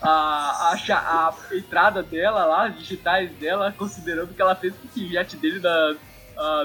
[0.00, 5.36] a, a, a, entrada dela lá, as digitais dela, considerando que ela fez o jet
[5.36, 5.96] dele das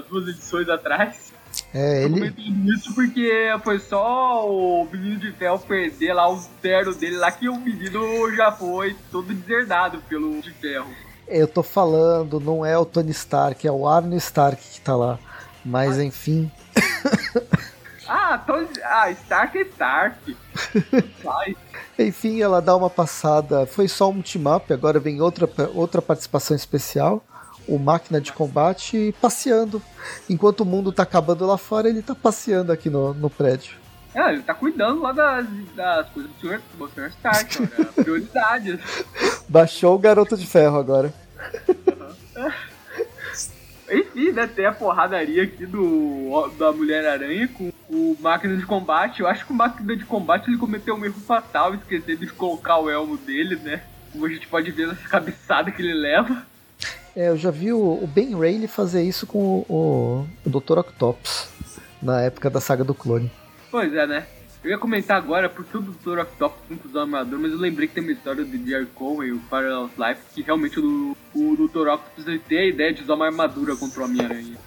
[0.10, 1.34] duas edições atrás.
[1.73, 2.34] É, ele.
[2.73, 3.32] Isso porque
[3.63, 8.34] foi só o menino de ferro perder lá o terno dele lá que o menino
[8.36, 10.89] já foi todo deserdado pelo de ferro.
[11.28, 15.17] Eu tô falando, não é o Tony Stark, é o Arno Stark que tá lá.
[15.63, 16.04] Mas ah.
[16.04, 16.51] enfim.
[18.08, 18.68] ah, Tony...
[18.84, 20.38] ah, Stark é Stark.
[21.98, 23.65] Enfim, ela dá uma passada.
[23.65, 27.24] Foi só um team-up, agora vem outra, outra participação especial.
[27.68, 29.82] O máquina de combate passeando.
[30.30, 33.78] Enquanto o mundo tá acabando lá fora, ele tá passeando aqui no, no prédio.
[34.13, 38.80] É, ele tá cuidando lá das, das coisas do senhor, do Stark, olha, prioridades.
[39.50, 41.13] Baixou o garoto de ferro agora.
[43.89, 49.21] Enfim, né, tem a porradaria aqui do, da Mulher-Aranha com o Máquina de Combate.
[49.21, 52.80] Eu acho que o Máquina de Combate ele cometeu um erro fatal, esquecendo de colocar
[52.80, 53.84] o elmo dele, né?
[54.12, 56.45] Como a gente pode ver nessa cabeçada que ele leva.
[57.15, 60.80] É, eu já vi o, o Ben Reilly fazer isso com o, o, o Dr.
[60.80, 61.48] Octopus
[62.02, 63.32] na época da saga do clone.
[63.71, 64.26] Pois é, né?
[64.65, 66.17] Eu ia comentar agora porque o Dr.
[66.21, 69.39] Octopus nunca usou armadura, mas eu lembrei que tem uma história do Jerry Cohen, o
[69.41, 71.88] Parallel Life, que realmente o, o Dr.
[71.88, 74.58] Octopus ele tem a ideia de usar uma armadura contra o Homem-Aranha.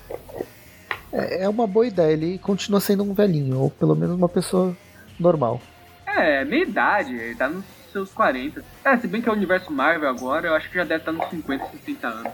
[1.13, 4.77] É, é uma boa ideia, ele continua sendo um velhinho, ou pelo menos uma pessoa
[5.19, 5.61] normal.
[6.07, 8.65] É, meia idade, ele tá nos seus 40.
[8.85, 11.11] É, se bem que é o universo Marvel agora, eu acho que já deve estar
[11.11, 12.33] nos 50, 60 anos.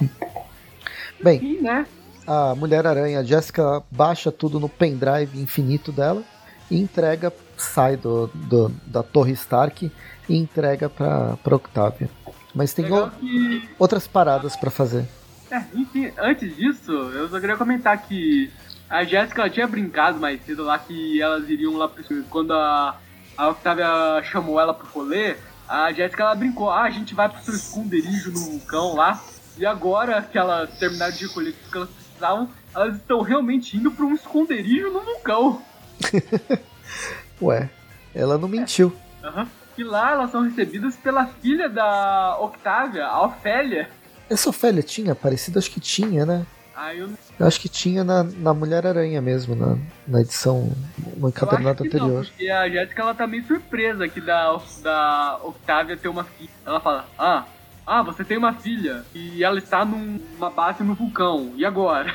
[1.22, 1.86] Bem, Sim, né?
[2.26, 6.22] a Mulher-Aranha, Jessica, baixa tudo no pendrive infinito dela
[6.70, 9.90] e entrega, sai do, do da Torre Stark
[10.28, 12.08] e entrega pra, pra Octavia.
[12.54, 15.06] Mas tem o- que outras paradas pra fazer.
[15.50, 18.50] É, enfim, antes disso, eu só queria comentar que
[18.88, 22.96] a Jéssica tinha brincado mais cedo lá que elas iriam lá pro quando a,
[23.36, 25.36] a Octavia chamou ela pro rolê,
[25.68, 29.22] a Jéssica ela brincou, ah, a gente vai pro seu esconderijo no vulcão lá,
[29.56, 33.90] e agora que elas terminaram de recolher tudo que elas precisavam, elas estão realmente indo
[33.90, 35.62] pra um esconderijo no vulcão.
[37.40, 37.68] Ué,
[38.14, 38.94] ela não mentiu.
[39.22, 39.46] Aham.
[39.76, 43.90] E lá elas são recebidas pela filha da Octavia, a Ofélia.
[44.30, 45.58] Essa Ofélia tinha aparecido?
[45.58, 46.46] Acho que tinha, né?
[46.76, 49.76] Aí eu Eu acho que tinha na, na Mulher-Aranha mesmo, na,
[50.06, 50.72] na edição,
[51.16, 52.24] no encadernado que não, anterior.
[52.24, 56.50] porque a Jéssica ela tá meio surpresa que da, da Octavia ter uma filha.
[56.64, 57.44] Ela fala, ah,
[57.86, 62.14] ah, você tem uma filha e ela está num- numa base no vulcão, e agora?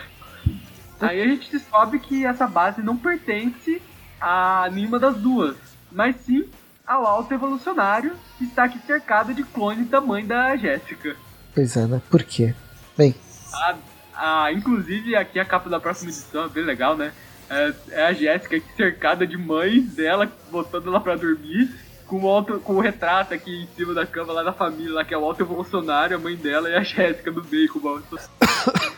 [0.99, 3.81] Aí a gente descobre que essa base não pertence
[4.19, 5.55] a nenhuma das duas,
[5.91, 6.49] mas sim
[6.85, 11.15] ao alto evolucionário que está aqui cercado de clones da mãe da Jéssica.
[11.53, 12.01] Pois é, né?
[12.09, 12.53] Por quê?
[12.97, 13.15] Bem,
[13.53, 13.75] A,
[14.13, 17.13] a, inclusive, aqui a capa da próxima edição é bem legal, né?
[17.49, 21.73] É, é a Jéssica aqui cercada de mães dela, botando ela pra dormir,
[22.05, 25.13] com o, com o retrato aqui em cima da cama lá da família, lá, que
[25.13, 28.03] é o alto evolucionário, a mãe dela e a Jéssica do meio com o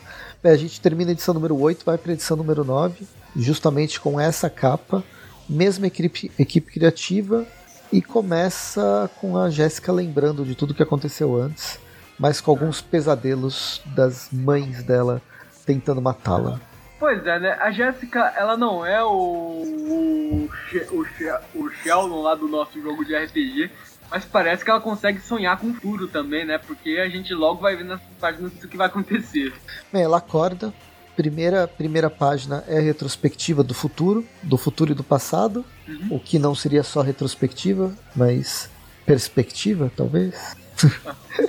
[0.43, 4.49] a gente termina a edição número 8, vai pra edição número 9, justamente com essa
[4.49, 5.03] capa,
[5.47, 7.45] mesma equipe, equipe criativa,
[7.91, 11.79] e começa com a Jéssica lembrando de tudo que aconteceu antes,
[12.17, 15.21] mas com alguns pesadelos das mães dela
[15.65, 16.59] tentando matá-la.
[16.99, 17.57] Pois é, né?
[17.59, 20.49] A Jéssica, ela não é o, o,
[20.91, 23.71] o, o Sheldon lá do nosso jogo de RPG,
[24.11, 26.57] mas parece que ela consegue sonhar com o futuro também, né?
[26.57, 29.53] Porque a gente logo vai ver nas páginas o que vai acontecer.
[29.91, 30.73] Bem, ela acorda.
[31.15, 35.63] Primeira, primeira página é a retrospectiva do futuro, do futuro e do passado,
[36.09, 38.69] o que não seria só retrospectiva, mas
[39.05, 40.55] perspectiva, talvez.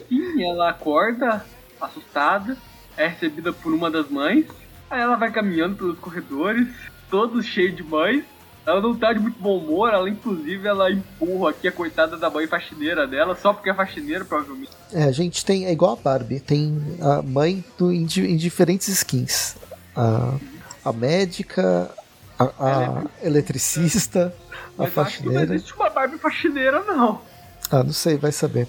[0.08, 1.44] Sim, ela acorda,
[1.80, 2.56] assustada,
[2.96, 4.46] é recebida por uma das mães,
[4.90, 6.68] aí ela vai caminhando pelos corredores,
[7.08, 8.24] todos cheios de mães.
[8.64, 12.30] Ela não tá de muito bom humor, ela inclusive ela empurra aqui a coitada da
[12.30, 14.70] mãe faxineira dela, só porque é faxineira, provavelmente.
[14.92, 18.88] É, a gente tem, é igual a Barbie, tem a mãe do, em, em diferentes
[18.88, 19.56] skins.
[19.96, 20.34] A,
[20.84, 21.90] a médica,
[22.38, 24.32] a, a eletricista,
[24.78, 25.54] a Mas acho que não faxineira.
[25.54, 27.20] existe uma Barbie faxineira, não.
[27.70, 28.68] Ah, não sei, vai saber.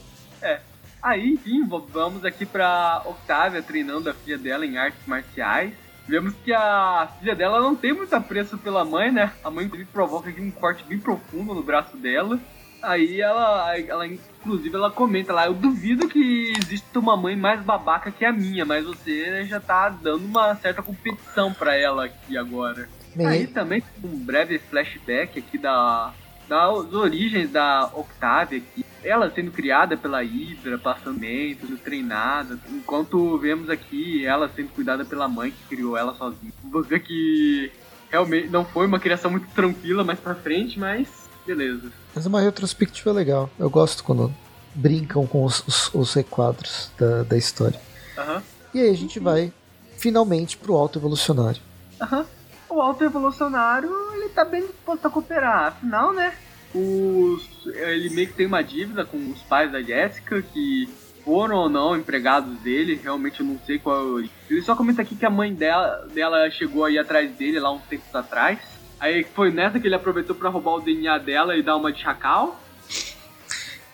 [1.04, 5.74] Aí, enfim, vamos aqui pra Octavia treinando a filha dela em artes marciais.
[6.08, 9.32] Vemos que a filha dela não tem muito apreço pela mãe, né?
[9.44, 12.40] A mãe inclusive provoca aqui um corte bem profundo no braço dela.
[12.82, 18.12] Aí ela, ela inclusive, ela comenta lá, eu duvido que exista uma mãe mais babaca
[18.12, 22.90] que a minha, mas você já tá dando uma certa competição pra ela aqui agora.
[23.16, 26.14] Bem, Aí também um breve flashback aqui da,
[26.54, 28.86] das origens da Octavia aqui.
[29.04, 35.04] Ela sendo criada pela Hydra, passando mentos, sendo treinada, enquanto vemos aqui ela sendo cuidada
[35.04, 36.54] pela mãe que criou ela sozinha.
[36.72, 37.72] Você vê que
[38.10, 41.08] realmente não foi uma criação muito tranquila mais pra frente, mas
[41.46, 41.92] beleza.
[42.16, 43.50] Mas é uma retrospectiva legal.
[43.60, 44.34] Eu gosto quando
[44.74, 47.80] brincam com os, os- os requadros da, da história.
[48.18, 48.42] Aham.
[48.74, 49.52] E aí a gente vai
[49.98, 51.62] finalmente pro alto evolucionário.
[52.00, 52.26] Aham.
[52.74, 55.68] O alto evolucionário, ele tá bem disposto a cooperar.
[55.68, 56.34] Afinal, né?
[56.74, 60.90] Os, ele meio que tem uma dívida com os pais da Jessica, que
[61.24, 64.28] foram ou não empregados dele, realmente eu não sei qual é.
[64.50, 67.84] Ele só comenta aqui que a mãe dela, dela chegou aí atrás dele lá uns
[67.84, 68.58] tempos atrás.
[69.00, 72.02] Aí foi nessa que ele aproveitou pra roubar o DNA dela e dar uma de
[72.02, 72.60] chacal.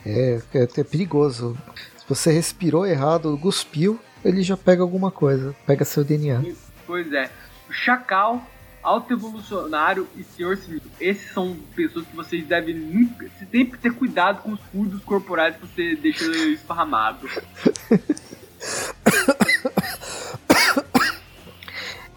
[0.06, 1.58] É, é, é perigoso.
[1.98, 6.42] Se você respirou errado, cuspiu, ele já pega alguma coisa, pega seu DNA.
[6.88, 7.30] Pois é,
[7.70, 8.42] o chacal
[8.82, 10.90] Alto Evolucionário e Senhor Sinistro.
[11.00, 15.68] Esses são pessoas que vocês devem nunca, sempre ter cuidado com os fluidos corporais que
[15.68, 17.28] você deixa esparramado.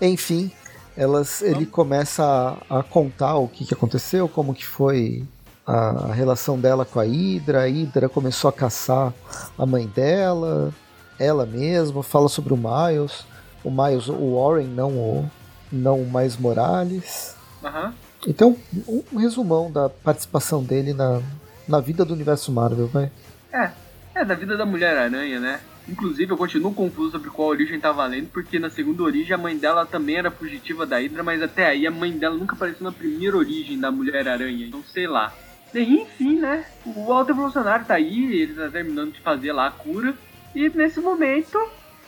[0.01, 0.51] Enfim,
[0.96, 2.25] elas, ele começa
[2.68, 5.25] a, a, contar o que, que aconteceu, como que foi
[5.66, 7.62] a, a relação dela com a Hydra.
[7.62, 9.12] A Hydra começou a caçar
[9.57, 10.72] a mãe dela,
[11.18, 13.25] ela mesma, fala sobre o Miles.
[13.64, 15.31] O Miles, o Warren, não o,
[15.72, 17.37] não Miles Morales.
[17.62, 17.92] Uhum.
[18.26, 18.56] Então,
[18.87, 21.20] um, um resumão da participação dele na,
[21.66, 23.11] na vida do universo Marvel, vai.
[23.52, 23.70] É,
[24.14, 25.61] é da vida da Mulher-Aranha, né?
[25.88, 29.56] Inclusive, eu continuo confuso sobre qual origem tá valendo, porque na segunda origem a mãe
[29.56, 32.92] dela também era fugitiva da Hydra, mas até aí a mãe dela nunca apareceu na
[32.92, 35.32] primeira origem da Mulher-Aranha, então sei lá.
[35.74, 36.64] E, enfim, né?
[36.87, 40.14] O Alto Evolucionário tá aí, ele tá terminando de fazer lá a cura,
[40.54, 41.58] e nesse momento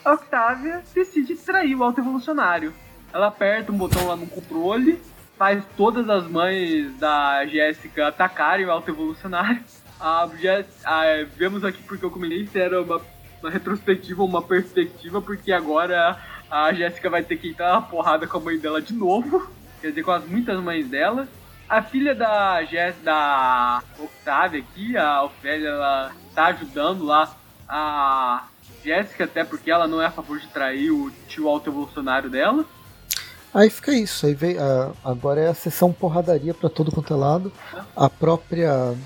[0.05, 2.72] a Octavia decide trair o Alto Evolucionário.
[3.14, 5.00] Ela aperta um botão lá no controle,
[5.38, 9.62] faz todas as mães da Jéssica atacarem o Alto Evolucionário.
[10.00, 10.29] A,
[10.85, 11.05] a,
[11.37, 13.00] vemos aqui porque eu comentei era uma
[13.44, 16.18] uma retrospectiva ou uma perspectiva, porque agora
[16.50, 19.48] a Jéssica vai ter que entrar na porrada com a mãe dela de novo.
[19.81, 21.29] Quer dizer, com as muitas mães dela.
[21.68, 27.35] A filha da Jess, da Octavia aqui, a Ofélia, ela tá ajudando lá
[27.68, 28.44] a
[28.83, 32.64] Jéssica, até porque ela não é a favor de trair o tio auto-evolucionário dela.
[33.55, 34.57] Aí fica isso, aí vem,
[35.05, 37.53] agora é a sessão porradaria para todo quanto é lado.
[37.95, 38.97] A própria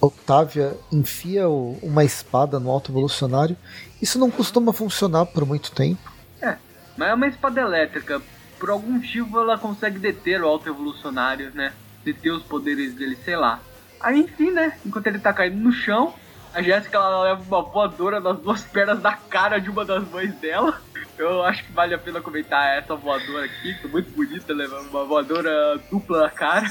[0.00, 3.54] Octavia enfia uma espada no alto evolucionário.
[4.00, 6.10] Isso não costuma funcionar por muito tempo.
[6.40, 6.56] É,
[6.96, 8.22] mas é uma espada elétrica.
[8.58, 11.74] Por algum motivo ela consegue deter o alto evolucionário, né?
[12.02, 13.60] Deter os poderes dele, sei lá.
[14.00, 14.78] Aí enfim, né?
[14.86, 16.14] Enquanto ele tá caindo no chão,
[16.54, 20.34] a Jéssica ela leva uma voadora nas duas pernas da cara de uma das mães
[20.36, 20.80] dela.
[21.18, 24.88] Eu acho que vale a pena comentar essa voadora aqui, que é muito bonita, levando
[24.88, 26.66] uma voadora dupla na cara.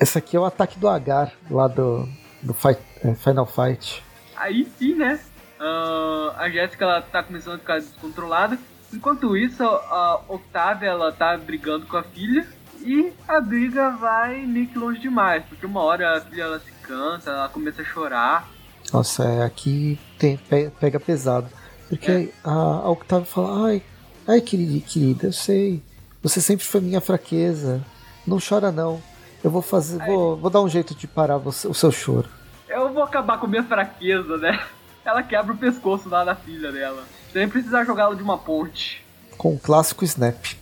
[0.00, 2.08] Essa aqui é o ataque do Agar, lá do,
[2.42, 4.02] do fight, é, Final Fight.
[4.36, 5.20] Aí sim, né?
[5.60, 8.58] Uh, a Jéssica ela tá começando a ficar descontrolada.
[8.92, 12.46] Enquanto isso, a Octavia ela tá brigando com a filha.
[12.84, 16.72] E a briga vai meio que longe demais, porque uma hora a filha ela se
[16.82, 18.48] canta, ela começa a chorar.
[18.92, 20.38] Nossa, é, aqui tem,
[20.78, 21.48] pega pesado.
[21.88, 22.28] Porque é.
[22.44, 23.82] a, a Octavia fala, ai,
[24.26, 25.82] ai querida, querida, eu sei,
[26.22, 27.84] você sempre foi minha fraqueza.
[28.26, 29.02] Não chora não.
[29.42, 29.98] Eu vou fazer.
[30.06, 32.28] Vou, vou dar um jeito de parar você, o seu choro.
[32.68, 34.62] Eu vou acabar com minha fraqueza, né?
[35.04, 37.02] Ela quebra o pescoço lá da filha dela.
[37.32, 39.04] Sem precisar jogá-la de uma ponte.
[39.36, 40.54] Com o clássico Snap.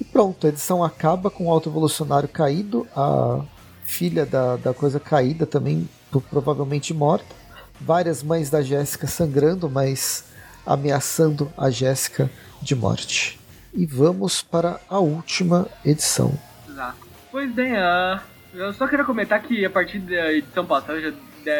[0.00, 3.42] E pronto, a edição acaba com o alto evolucionário caído, a
[3.84, 5.88] filha da, da coisa caída também,
[6.20, 7.34] provavelmente morta.
[7.80, 10.24] Várias mães da Jéssica sangrando, mas
[10.66, 12.30] ameaçando a Jéssica
[12.62, 13.38] de morte.
[13.72, 16.32] E vamos para a última edição.
[16.68, 16.98] Exato.
[17.30, 18.20] Pois bem, uh,
[18.54, 21.10] eu só queria comentar que a partir da edição passada, já,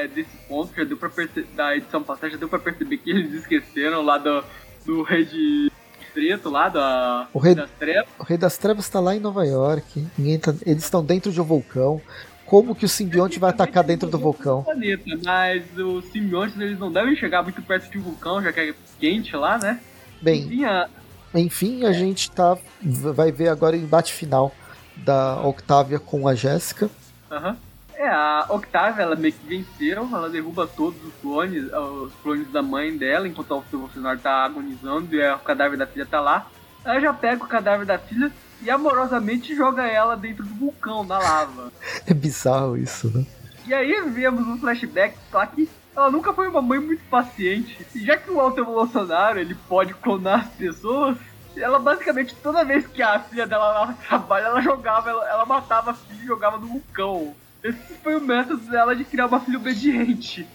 [0.06, 1.10] desse ponto, já deu pra
[1.56, 4.44] da edição passada, já deu pra perceber que eles esqueceram lá do,
[4.86, 5.72] do Rei de
[6.12, 8.08] Preto, lá da, o rei, das Trevas.
[8.20, 10.06] O Rei das Trevas tá lá em Nova York,
[10.40, 12.00] tá, eles estão dentro de um vulcão.
[12.46, 14.62] Como que o simbionte vai atacar dentro do vulcão?
[14.62, 18.60] Planeta, mas os simbiontes eles não devem chegar muito perto de um vulcão, já que
[18.60, 19.80] é quente lá, né?
[20.20, 20.88] Bem, enfim, a,
[21.34, 24.52] enfim, a gente tá, vai ver agora o embate final
[24.96, 26.88] da Octavia com a Jéssica.
[27.30, 27.56] Uhum.
[27.96, 32.60] É, a Octavia, ela meio que venceu, ela derruba todos os clones, os clones da
[32.60, 36.46] mãe dela, enquanto o Bolsonaro tá agonizando e o cadáver da filha tá lá.
[36.84, 38.30] Ela já pega o cadáver da filha
[38.64, 41.72] e amorosamente joga ela dentro do vulcão, da lava.
[42.06, 43.26] É bizarro isso, né?
[43.66, 47.86] E aí vemos um flashback lá que ela nunca foi uma mãe muito paciente.
[47.94, 51.16] E já que o Alto Bolsonaro ele pode clonar as pessoas,
[51.56, 55.94] ela basicamente, toda vez que a filha dela trabalha, ela jogava, ela, ela matava a
[55.94, 57.34] filha e jogava no vulcão.
[57.62, 60.46] Esse foi o método dela de criar uma filha obediente.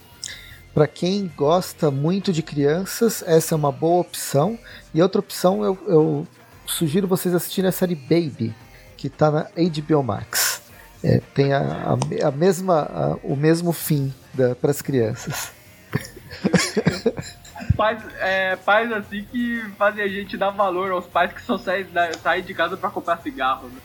[0.73, 4.59] Para quem gosta muito de crianças, essa é uma boa opção.
[4.93, 6.27] E outra opção, eu, eu
[6.69, 8.55] sugiro vocês assistirem a série Baby,
[8.97, 10.61] que está na HBO Max.
[11.03, 14.13] É, tem a, a, a mesma, a, o mesmo fim
[14.59, 15.51] para as crianças.
[17.75, 21.87] pais, é, pais assim que fazem a gente dar valor aos pais que só saem,
[22.21, 23.69] saem de casa para comprar cigarro.
[23.69, 23.79] Né?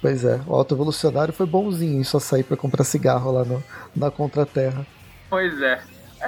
[0.00, 3.62] Pois é, o auto evolucionário foi bonzinho em só sair para comprar cigarro lá no,
[3.94, 4.86] na Contraterra.
[5.30, 5.80] Pois é.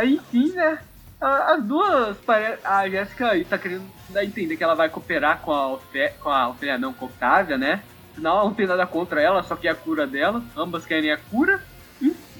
[0.02, 0.78] Enfim, né?
[1.24, 2.18] As duas,
[2.62, 6.28] a Jéssica tá querendo dar a entender que ela vai cooperar com a Ofé, com
[6.28, 7.82] a Ofélia, não, com a Octavia, né?
[8.12, 10.42] Afinal, ela não tem nada contra ela, só que é a cura dela.
[10.54, 11.62] Ambas querem a cura.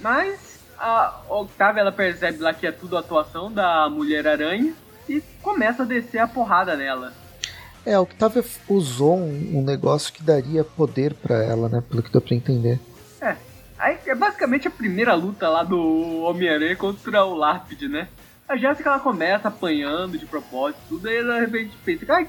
[0.02, 4.74] Mas a Octavia ela percebe lá que é tudo atuação da Mulher-Aranha
[5.08, 7.14] e começa a descer a porrada nela.
[7.86, 11.82] É, a Octavia usou um, um negócio que daria poder para ela, né?
[11.88, 12.78] Pelo que deu pra entender.
[13.22, 13.34] É.
[13.78, 18.08] Aí é basicamente a primeira luta lá do Homem-Aranha contra o Lápide, né?
[18.48, 22.28] A Jéssica ela começa apanhando de propósito, tudo, aí ela de repente pensa, ai,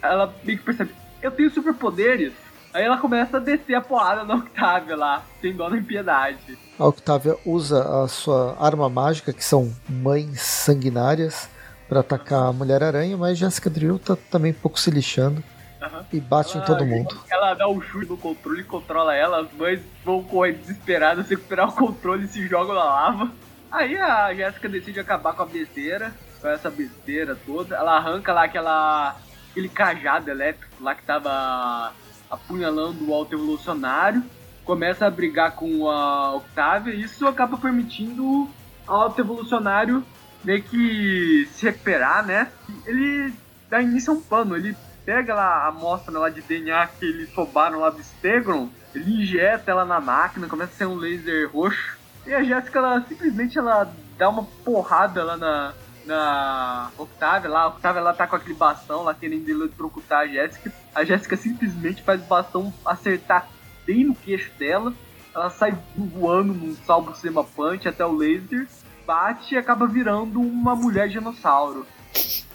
[0.00, 2.32] ela meio que percebe, eu tenho superpoderes.
[2.72, 6.56] Aí ela começa a descer a porrada na Octavia lá, sem dó nem piedade.
[6.78, 11.48] A Octavia usa a sua arma mágica, que são mães sanguinárias,
[11.88, 15.42] para atacar a Mulher-Aranha, mas Jessica Drill tá também um pouco se lixando.
[15.82, 16.04] Uhum.
[16.12, 17.20] E bate ela, em todo mundo.
[17.28, 21.72] Ela dá um chute no controle, controla ela, as mães vão correr desesperadas, recuperar o
[21.72, 23.32] controle e se jogam na lava.
[23.70, 27.76] Aí a Jéssica decide acabar com a besteira, com essa besteira toda.
[27.76, 29.16] Ela arranca lá aquela
[29.50, 31.92] aquele cajado elétrico lá que tava
[32.30, 34.22] apunhalando o alto evolucionário,
[34.64, 38.48] começa a brigar com a Octavia, e isso acaba permitindo
[38.86, 40.04] ao alto evolucionário
[40.44, 42.50] meio que se recuperar, né?
[42.86, 43.34] Ele
[43.68, 47.34] dá início a um plano, ele pega lá a amostra lá de DNA que eles
[47.34, 51.98] roubaram lá do Stegron, ele injeta ela na máquina, começa a ser um laser roxo,
[52.26, 55.74] e a Jéssica, ela simplesmente ela dá uma porrada lá na,
[56.06, 57.62] na Octavia lá.
[57.62, 60.72] A Octavia ela tá com aquele bastão lá querendo eletrocutar a Jéssica.
[60.94, 63.48] A Jéssica simplesmente faz o bastão acertar
[63.86, 64.92] bem no queixo dela.
[65.34, 68.66] Ela sai voando num salvo sema punch até o laser,
[69.06, 71.86] bate e acaba virando uma mulher dinossauro.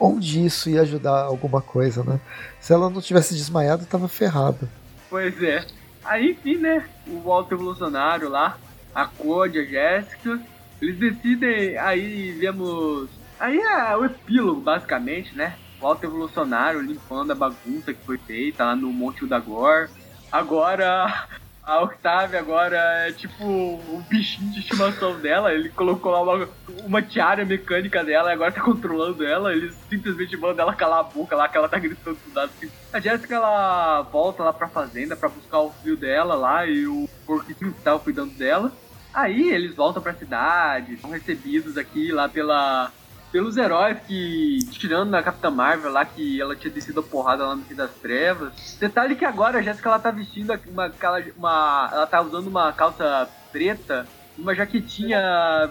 [0.00, 2.20] Onde isso ia ajudar alguma coisa, né?
[2.58, 4.68] Se ela não tivesse desmaiado, tava ferrada.
[5.08, 5.64] Pois é.
[6.04, 6.84] Aí, enfim, né?
[7.06, 8.58] O alto evolucionário lá,
[8.94, 10.40] a Code, a Jéssica,
[10.80, 13.08] eles decidem, aí vemos.
[13.38, 15.56] Aí é o epílogo, basicamente, né?
[15.80, 19.88] O alto evolucionário limpando a bagunça que foi feita lá no Monte Udagor.
[20.30, 21.28] Agora
[21.64, 25.52] a Octavia agora é tipo o bichinho de estimação dela.
[25.52, 26.48] Ele colocou lá uma,
[26.84, 29.52] uma tiara mecânica dela e agora tá controlando ela.
[29.52, 32.40] Ele simplesmente manda ela calar a boca lá, que ela tá gritando tudo.
[32.40, 32.70] Assim.
[32.92, 37.08] A Jéssica ela volta lá pra fazenda pra buscar o filho dela lá e o
[37.24, 38.72] porquinho que tava cuidando dela.
[39.14, 42.90] Aí eles voltam pra cidade, são recebidos aqui lá pela
[43.32, 47.56] pelos heróis que, tirando na Capitã Marvel lá, que ela tinha descido a porrada lá
[47.56, 48.76] no Fim das Trevas.
[48.78, 50.92] Detalhe que agora a Jéssica ela tá vestindo uma,
[51.36, 51.90] uma.
[51.90, 54.06] Ela tá usando uma calça preta,
[54.38, 55.18] uma jaquetinha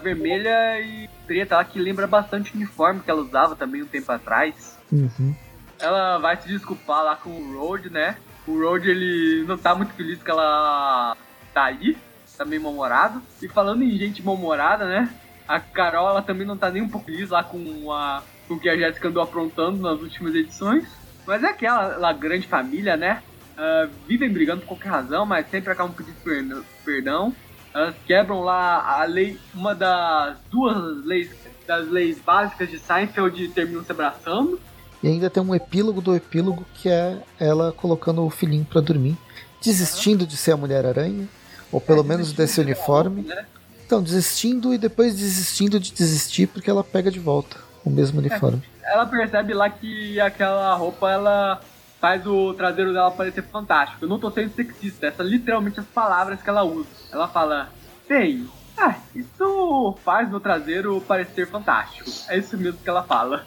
[0.02, 4.10] vermelha e preta lá, que lembra bastante o uniforme que ela usava também um tempo
[4.10, 4.76] atrás.
[4.90, 5.34] Uhum.
[5.78, 8.16] Ela vai se desculpar lá com o Road, né?
[8.46, 11.16] O Road ele não tá muito feliz que ela
[11.54, 11.96] tá aí,
[12.36, 13.22] tá meio mal-humorado.
[13.40, 15.08] E falando em gente mal-humorada, né?
[15.46, 18.60] A Carol, ela também não tá nem um pouco feliz lá com, a, com o
[18.60, 20.84] que a Jéssica andou aprontando nas últimas edições.
[21.26, 23.22] Mas é aquela lá, grande família, né?
[23.52, 27.34] Uh, vivem brigando por qualquer razão, mas sempre acabam pedindo perdão.
[27.74, 31.30] Elas quebram lá a lei, uma das duas leis,
[31.66, 34.60] das leis básicas de Seinfeld terminam se abraçando.
[35.02, 39.16] E ainda tem um epílogo do epílogo que é ela colocando o filhinho para dormir,
[39.60, 41.26] desistindo de ser a Mulher-Aranha,
[41.72, 43.22] ou pelo é, menos desse uniforme.
[43.22, 43.46] né?
[43.92, 48.26] Então, desistindo e depois desistindo de desistir porque ela pega de volta o mesmo é,
[48.26, 48.62] uniforme.
[48.82, 51.60] É, ela percebe lá que aquela roupa ela
[52.00, 54.02] faz o traseiro dela parecer fantástico.
[54.02, 56.88] Eu não tô sendo sexista, essas literalmente as palavras que ela usa.
[57.12, 57.68] Ela fala:
[58.08, 62.10] "Bem, ah, isso faz meu traseiro parecer fantástico".
[62.28, 63.44] É isso mesmo que ela fala.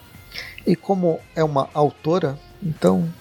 [0.64, 3.12] E como é uma autora, então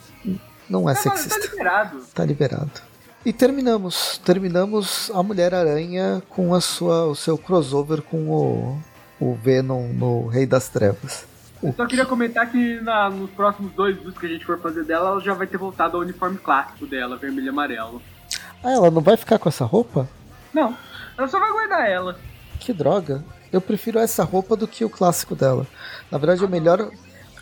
[0.69, 1.41] não é, é sexista.
[1.41, 2.03] Tá liberado.
[2.13, 2.94] Tá liberado.
[3.25, 8.79] E terminamos, terminamos a Mulher-Aranha com a sua, o seu crossover com o,
[9.19, 11.27] o Venom no Rei das Trevas.
[11.63, 14.85] Eu só queria comentar que na, nos próximos dois vídeos que a gente for fazer
[14.85, 18.03] dela, ela já vai ter voltado ao uniforme clássico dela, vermelho e amarelo.
[18.63, 20.07] Ah, ela não vai ficar com essa roupa?
[20.53, 20.77] Não,
[21.17, 22.19] ela só vai guardar ela.
[22.61, 23.25] Que droga.
[23.51, 25.67] Eu prefiro essa roupa do que o clássico dela.
[26.11, 26.91] Na verdade, a melhor,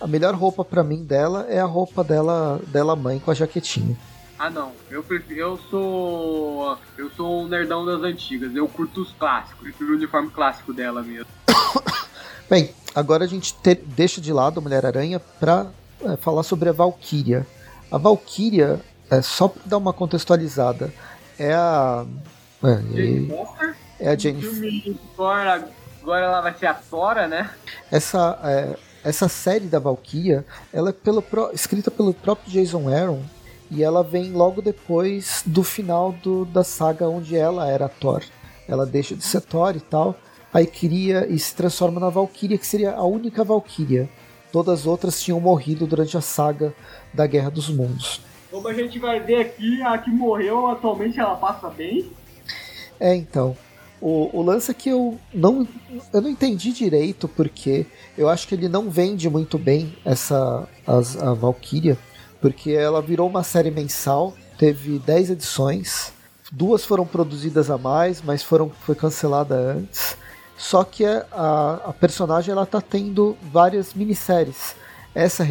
[0.00, 3.96] a melhor roupa para mim dela é a roupa dela, dela mãe com a jaquetinha.
[4.42, 9.12] Ah não, eu prefiro, eu sou eu sou um nerdão das antigas, eu curto os
[9.12, 11.28] clássicos, prefiro o uniforme clássico dela mesmo.
[12.50, 15.68] Bem, agora a gente te, deixa de lado a Mulher-Aranha pra
[16.00, 17.46] é, falar sobre a Valkyria.
[17.88, 20.92] A Valkyria, é, só pra dar uma contextualizada,
[21.38, 22.04] é a.
[22.64, 23.76] É, Jane Foster?
[24.00, 24.42] É a Jane
[25.16, 25.68] Foster.
[26.02, 27.48] Agora ela vai ser a Tora, né?
[27.92, 33.22] Essa, é, essa série da Valkyria, ela é pelo, escrita pelo próprio Jason Aaron
[33.74, 38.22] e ela vem logo depois do final do, da saga onde ela era Thor.
[38.68, 40.14] Ela deixa de ser Thor e tal,
[40.52, 44.10] aí cria e se transforma na Valkyria, que seria a única Valkyria.
[44.52, 46.74] Todas as outras tinham morrido durante a saga
[47.14, 48.20] da Guerra dos Mundos.
[48.50, 52.12] Como a gente vai ver aqui, a que morreu atualmente ela passa bem.
[53.00, 53.56] É, então.
[54.02, 55.66] O, o lance é que eu não,
[56.12, 57.86] eu não entendi direito porque
[58.18, 61.96] eu acho que ele não vende muito bem essa as, a Valkyria,
[62.42, 66.12] porque ela virou uma série mensal, teve 10 edições,
[66.50, 70.16] duas foram produzidas a mais, mas foram foi cancelada antes.
[70.58, 74.74] Só que a, a personagem ela tá tendo várias minisséries.
[75.14, 75.46] Essa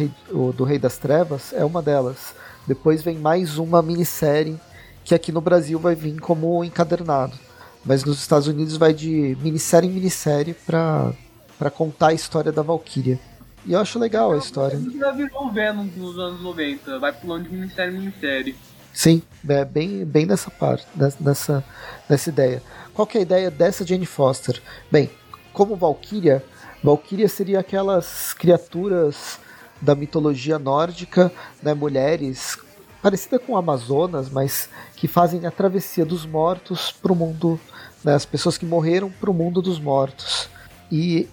[0.54, 2.34] do Rei das Trevas é uma delas.
[2.66, 4.60] Depois vem mais uma minissérie
[5.04, 7.36] que aqui no Brasil vai vir como encadernado.
[7.84, 13.18] Mas nos Estados Unidos vai de minissérie em minissérie para contar a história da Valkyria.
[13.64, 14.78] E eu acho legal a história.
[14.98, 18.56] Já virou Venom nos anos 90, vai pulando de minissérie em minissérie.
[18.92, 20.86] Sim, é bem, bem nessa parte,
[21.20, 21.64] nessa,
[22.08, 22.62] nessa ideia.
[22.92, 24.60] Qual que é a ideia dessa Jane Foster?
[24.90, 25.10] Bem,
[25.52, 26.44] como Valkyria,
[26.82, 29.38] Valkyria seria aquelas criaturas
[29.80, 31.32] da mitologia nórdica,
[31.62, 32.58] né, mulheres
[33.02, 37.58] parecida com Amazonas, mas que fazem a travessia dos mortos para o mundo,
[38.04, 40.48] né, as pessoas que morreram para o mundo dos mortos.
[40.90, 41.28] E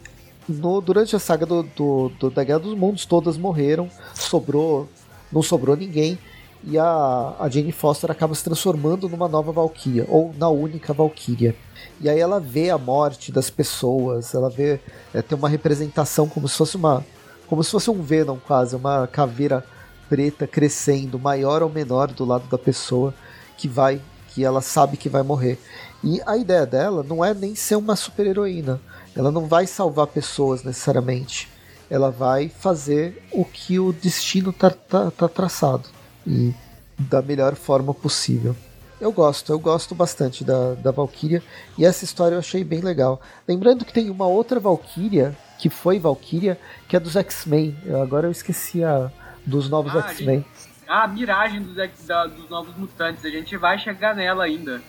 [0.51, 4.89] no, durante a saga do, do, do, da Guerra dos Mundos, todas morreram, sobrou,
[5.31, 6.17] não sobrou ninguém,
[6.63, 11.55] e a, a Jane Foster acaba se transformando numa nova Valkyria, ou na única Valkyria.
[12.01, 14.79] E aí ela vê a morte das pessoas, ela vê,
[15.13, 17.05] é, tem uma representação como se fosse uma,
[17.47, 19.63] como se fosse um Venom quase, uma caveira
[20.09, 23.13] preta crescendo, maior ou menor do lado da pessoa
[23.57, 25.59] que vai, que ela sabe que vai morrer.
[26.03, 28.79] E a ideia dela não é nem ser uma super heroína,
[29.19, 31.49] ela não vai salvar pessoas necessariamente,
[31.89, 35.89] ela vai fazer o que o destino tá, tá, tá traçado
[36.25, 36.53] e
[36.97, 38.55] da melhor forma possível.
[38.99, 41.43] Eu gosto, eu gosto bastante da, da Valkyria
[41.77, 43.19] e essa história eu achei bem legal.
[43.45, 46.57] Lembrando que tem uma outra Valkyria, que foi Valkyria,
[46.87, 47.77] que é dos X-Men.
[48.01, 49.11] Agora eu esqueci a,
[49.45, 50.45] dos novos ah, X-Men.
[50.87, 54.81] Ah, a miragem dos, da, dos novos mutantes, a gente vai chegar nela ainda.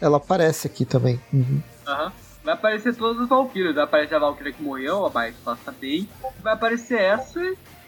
[0.00, 1.20] Ela aparece aqui também.
[1.32, 1.62] Uhum.
[1.86, 2.27] Uhum.
[2.48, 3.74] Vai aparecer todas as Valkyrias.
[3.74, 6.08] Vai aparecer a Valkyria que morreu, a mais passa bem.
[6.42, 7.38] Vai aparecer essa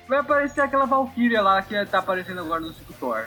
[0.06, 3.24] vai aparecer aquela Valkyria lá que tá aparecendo agora no Ciclo Thor.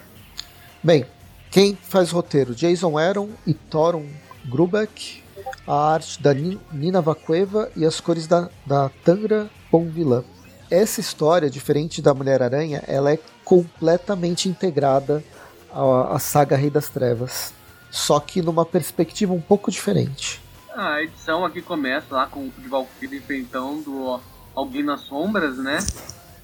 [0.84, 1.05] Bem,
[1.49, 2.53] quem faz roteiro?
[2.53, 4.05] Jason Aaron e Thoron
[4.45, 5.23] Grubeck.
[5.65, 10.23] A arte da Nina Vacueva e as cores da, da Tangra Bonvillain.
[10.69, 15.23] Essa história, diferente da Mulher-Aranha, ela é completamente integrada
[15.71, 17.53] à, à saga Rei das Trevas.
[17.89, 20.42] Só que numa perspectiva um pouco diferente.
[20.76, 24.19] A edição aqui começa lá com o Valkyrie enfrentando
[24.55, 25.78] alguém nas sombras, né?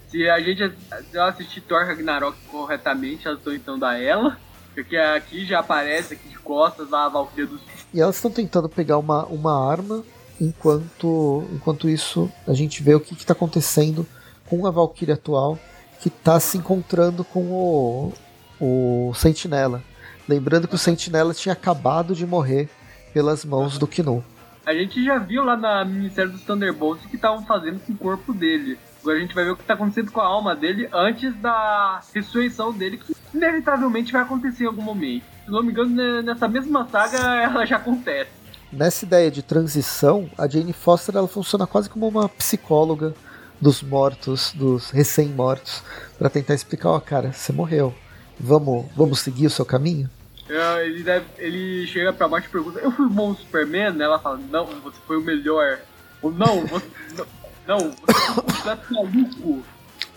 [0.07, 0.71] Se a gente
[1.17, 4.38] assistir Thor Ragnarok corretamente, elas estão então da ela.
[4.75, 7.61] Porque aqui já aparece aqui de costas lá a Valkyria dos.
[7.91, 10.03] E elas estão tentando pegar uma, uma arma,
[10.39, 14.05] enquanto, enquanto isso a gente vê o que está acontecendo
[14.47, 15.57] com a Valkyria atual,
[15.99, 18.13] que está se encontrando com o,
[18.61, 19.84] o Sentinela.
[20.27, 22.69] Lembrando que o Sentinela tinha acabado de morrer
[23.14, 24.24] pelas mãos do Kinu.
[24.66, 27.97] A gente já viu lá na Ministério dos Thunderbolts o que estavam fazendo com o
[27.97, 28.78] corpo dele.
[29.01, 32.01] Agora a gente vai ver o que está acontecendo com a alma dele antes da
[32.14, 35.24] ressurreição dele, que inevitavelmente vai acontecer em algum momento.
[35.45, 38.30] Se não me engano, nessa mesma saga ela já acontece.
[38.72, 43.16] Nessa ideia de transição, a Jane Foster ela funciona quase como uma psicóloga
[43.60, 45.82] dos mortos, dos recém-mortos,
[46.18, 47.93] para tentar explicar, ó, oh, cara, você morreu.
[48.39, 50.10] Vamos, vamos seguir o seu caminho?
[50.49, 54.01] Ele, deve, ele chega pra baixo e pergunta: Eu fui o bom Superman?
[54.01, 55.79] Ela fala: Não, você foi o melhor.
[56.21, 56.85] Ou não, você,
[57.67, 59.63] não, você foi completo maluco.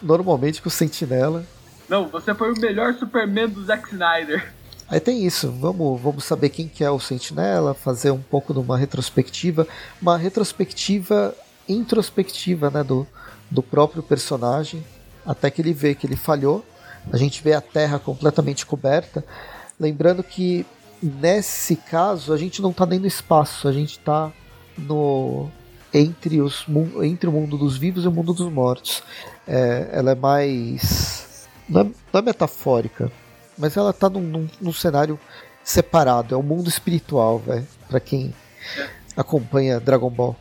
[0.03, 1.45] Normalmente com o Sentinela.
[1.89, 4.53] Não, você foi o melhor Superman do Zack Snyder.
[4.89, 8.59] Aí tem isso, vamos, vamos saber quem que é o Sentinela, fazer um pouco de
[8.59, 9.67] uma retrospectiva,
[10.01, 11.35] uma retrospectiva
[11.69, 13.07] introspectiva né, do,
[13.51, 14.85] do próprio personagem,
[15.25, 16.65] até que ele vê que ele falhou.
[17.11, 19.25] A gente vê a Terra completamente coberta.
[19.83, 20.65] Lembrando que
[21.03, 24.31] nesse caso a gente não está nem no espaço, a gente está
[24.79, 25.51] no
[25.93, 26.65] entre, os,
[27.03, 29.03] entre o mundo dos vivos e o mundo dos mortos.
[29.45, 31.49] É, ela é mais.
[31.69, 33.11] Não é, não é, metafórica,
[33.59, 35.19] mas ela está num, num, num, cenário
[35.65, 36.33] separado.
[36.33, 37.67] É o mundo espiritual, velho.
[37.89, 38.33] Pra quem
[39.17, 40.37] acompanha Dragon Ball.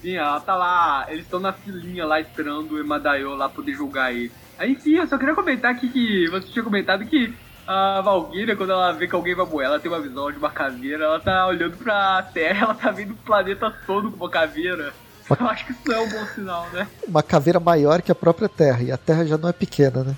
[0.00, 1.06] Sim, ela tá lá.
[1.08, 4.30] Eles estão na filinha lá esperando o Emadaio lá poder julgar ele.
[4.56, 7.34] Aí, enfim, eu só queria comentar aqui que você tinha comentado que
[7.66, 10.50] a Valkyria, quando ela vê que alguém vai morrer, ela tem uma visão de uma
[10.50, 14.92] caveira, ela tá olhando pra Terra, ela tá vendo o planeta todo com uma caveira.
[15.28, 16.88] Eu acho que isso é um bom sinal, né?
[17.06, 20.16] Uma caveira maior que a própria Terra, e a Terra já não é pequena, né?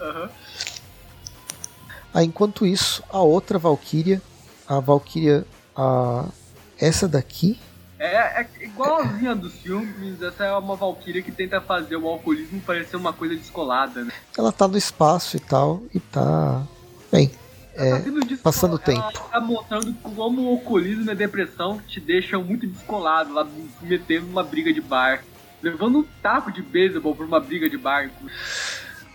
[0.00, 0.28] Uhum.
[2.14, 4.22] Ah, enquanto isso, a outra Valkyria,
[4.68, 5.44] a Valkyria,
[5.76, 6.26] a...
[6.78, 7.58] essa daqui...
[7.98, 12.96] É, é igualzinha dos filmes, essa é uma Valkyria que tenta fazer o alcoolismo parecer
[12.96, 14.12] uma coisa descolada, né?
[14.36, 16.62] Ela tá no espaço e tal, e tá.
[17.10, 17.30] Bem,
[17.74, 18.02] é,
[18.42, 19.02] passando o tempo.
[19.30, 23.46] Tá mostrando como o alcoolismo e a depressão te deixam muito descolado lá,
[23.82, 25.22] metendo numa briga de bar.
[25.62, 28.10] Levando um taco de beisebol pra uma briga de bar.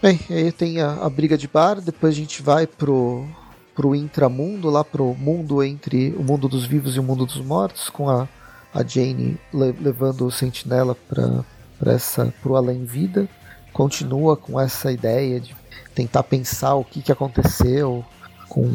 [0.01, 3.27] Bem, aí tem a, a, briga de bar, depois a gente vai pro,
[3.75, 7.89] pro intramundo, lá pro mundo entre o mundo dos vivos e o mundo dos mortos,
[7.89, 8.27] com a,
[8.73, 13.27] a Jane le, levando o sentinela pra essa, pro além-vida.
[13.73, 15.55] Continua com essa ideia de
[15.95, 18.03] tentar pensar o que, que aconteceu,
[18.49, 18.69] com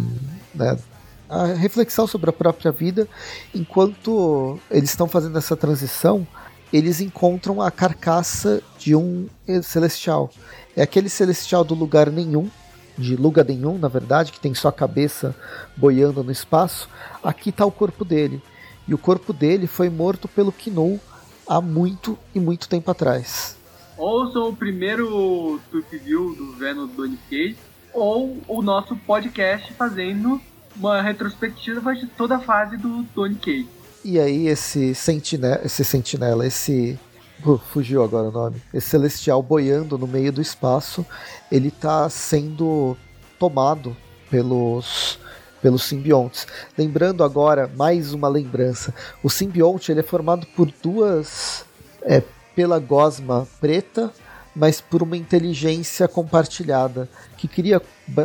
[0.54, 0.76] né,
[1.28, 3.08] a reflexão sobre a própria vida,
[3.54, 6.26] enquanto eles estão fazendo essa transição,
[6.72, 9.28] eles encontram a carcaça de um
[9.62, 10.30] celestial.
[10.76, 12.50] É aquele celestial do lugar nenhum,
[12.96, 15.34] de lugar nenhum, na verdade, que tem só a cabeça
[15.76, 16.88] boiando no espaço.
[17.22, 18.42] Aqui está o corpo dele.
[18.86, 21.00] E o corpo dele foi morto pelo Kinu
[21.46, 23.56] há muito e muito tempo atrás.
[23.96, 27.56] Ouçam o primeiro Tooth View do Venom do Cage
[27.92, 30.40] ou o nosso podcast fazendo
[30.76, 33.68] uma retrospectiva de toda a fase do Tony Cage.
[34.04, 36.98] E aí esse sentinela, esse sentinela, esse
[37.44, 41.04] uh, fugiu agora o nome, esse celestial boiando no meio do espaço,
[41.50, 42.96] ele está sendo
[43.38, 43.96] tomado
[44.30, 45.18] pelos
[45.66, 46.46] pelos simbiontes.
[46.78, 51.64] Lembrando agora mais uma lembrança, o simbionte ele é formado por duas
[52.02, 52.22] é,
[52.54, 54.12] pela gosma preta
[54.54, 57.82] mas por uma inteligência compartilhada que cria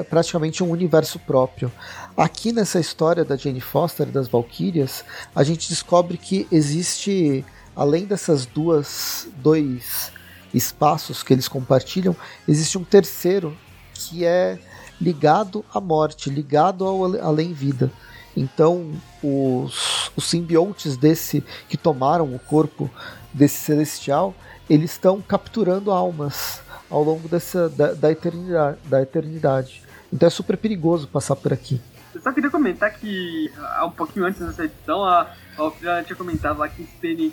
[0.09, 1.69] praticamente um universo próprio.
[2.15, 5.03] Aqui nessa história da Jane Foster e das Valkyrias,
[5.35, 7.43] a gente descobre que existe,
[7.75, 10.13] além dessas duas dois
[10.53, 12.15] espaços que eles compartilham,
[12.47, 13.57] existe um terceiro
[13.93, 14.57] que é
[15.01, 17.91] ligado à morte, ligado ao além-vida.
[18.37, 18.91] Então,
[19.21, 22.89] os, os simbiontes desse que tomaram o corpo
[23.33, 24.33] desse celestial,
[24.69, 29.83] eles estão capturando almas ao longo dessa da, da, eternidade, da eternidade.
[30.13, 31.81] Então é super perigoso passar por aqui.
[32.13, 33.49] Eu só queria comentar que
[33.85, 36.85] um pouquinho antes dessa edição, a Alfredo tinha comentado lá que,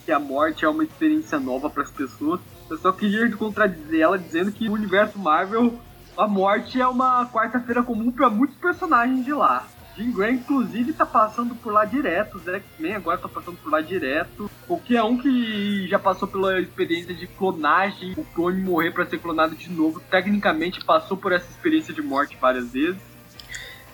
[0.04, 2.40] que a morte é uma experiência nova para as pessoas.
[2.70, 5.78] Eu só queria contradizer ela dizendo que no universo Marvel
[6.18, 9.64] a morte é uma quarta-feira comum para muitos personagens de lá.
[9.96, 12.38] Jim inclusive, tá passando por lá direto.
[12.40, 14.50] Zé X-Men agora tá passando por lá direto.
[14.66, 19.54] Qualquer um que já passou pela experiência de clonagem, o clone morrer para ser clonado
[19.54, 23.00] de novo, tecnicamente passou por essa experiência de morte várias vezes.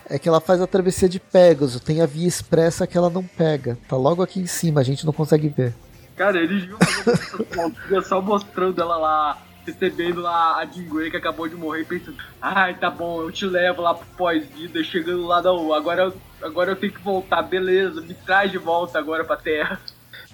[0.07, 3.25] É que ela faz a travessia de Pegasus, tem a via expressa que ela não
[3.25, 3.79] pega.
[3.89, 5.75] Tá logo aqui em cima, a gente não consegue ver.
[6.17, 11.55] Cara, eles viram só mostrando ela lá recebendo lá a Jean Grey que acabou de
[11.55, 16.13] morrer, pensando, ai, tá bom, eu te levo lá pro pós-vida, chegando lá, não, agora,
[16.43, 19.81] agora eu tenho que voltar, beleza, me traz de volta agora pra Terra.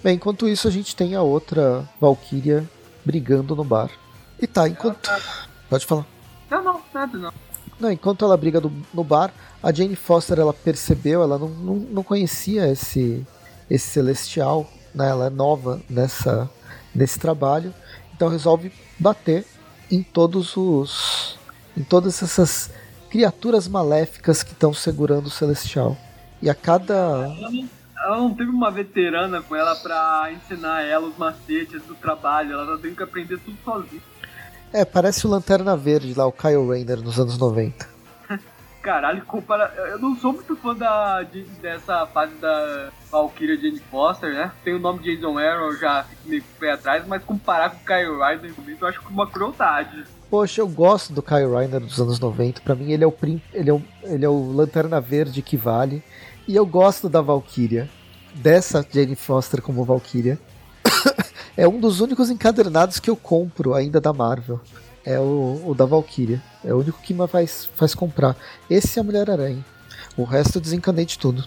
[0.03, 2.69] Bem, enquanto isso a gente tem a outra Valkyria
[3.05, 3.91] brigando no bar.
[4.41, 5.03] E tá, enquanto...
[5.03, 5.21] Tá...
[5.69, 6.07] Pode falar.
[6.51, 7.33] Não, não, nada não.
[7.79, 11.75] Não, enquanto ela briga do, no bar, a Jane Foster ela percebeu, ela não, não,
[11.77, 13.27] não conhecia esse,
[13.71, 15.09] esse celestial, né?
[15.09, 16.51] ela é nova nessa,
[16.95, 17.73] nesse trabalho,
[18.15, 18.71] então resolve
[19.01, 19.45] bater
[19.91, 21.39] em todos os.
[21.77, 22.71] em todas essas
[23.11, 25.97] criaturas maléficas que estão segurando o Celestial.
[26.41, 27.27] E a cada.
[28.03, 32.79] Ela não teve uma veterana com ela pra ensinar ela os macetes do trabalho, ela
[32.79, 34.03] tem que aprender tudo sozinha.
[34.73, 37.87] É, parece o Lanterna Verde lá, o Kyle Rayner nos anos 90.
[38.81, 39.75] Caralho, compara...
[39.91, 44.53] eu não sou muito fã da, de, dessa fase da Valkyria Jane Foster, né?
[44.65, 47.71] Tem o nome de Jason Aaron, já fico meio com o pé atrás, mas comparar
[47.71, 50.05] com o Kyle Ryder eu acho que uma crueldade.
[50.31, 52.61] Poxa, eu gosto do Kyle Ryder dos anos 90.
[52.61, 53.15] Pra mim, ele é o,
[53.53, 56.03] ele é o, ele é o Lanterna Verde que vale.
[56.47, 57.89] E eu gosto da Valkyria.
[58.33, 60.39] Dessa Jane Foster como Valkyria.
[61.57, 64.61] é um dos únicos encadernados que eu compro ainda da Marvel
[65.05, 66.43] é o, o da Valkyria.
[66.65, 68.37] É o único que me faz, faz comprar.
[68.69, 69.65] Esse é a Mulher-Aranha.
[70.17, 71.47] O resto eu desencanei de tudo.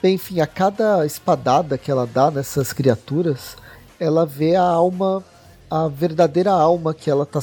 [0.00, 3.56] Bem, enfim, a cada espadada que ela dá nessas criaturas,
[3.98, 5.24] ela vê a alma,
[5.68, 7.40] a verdadeira alma que ela tá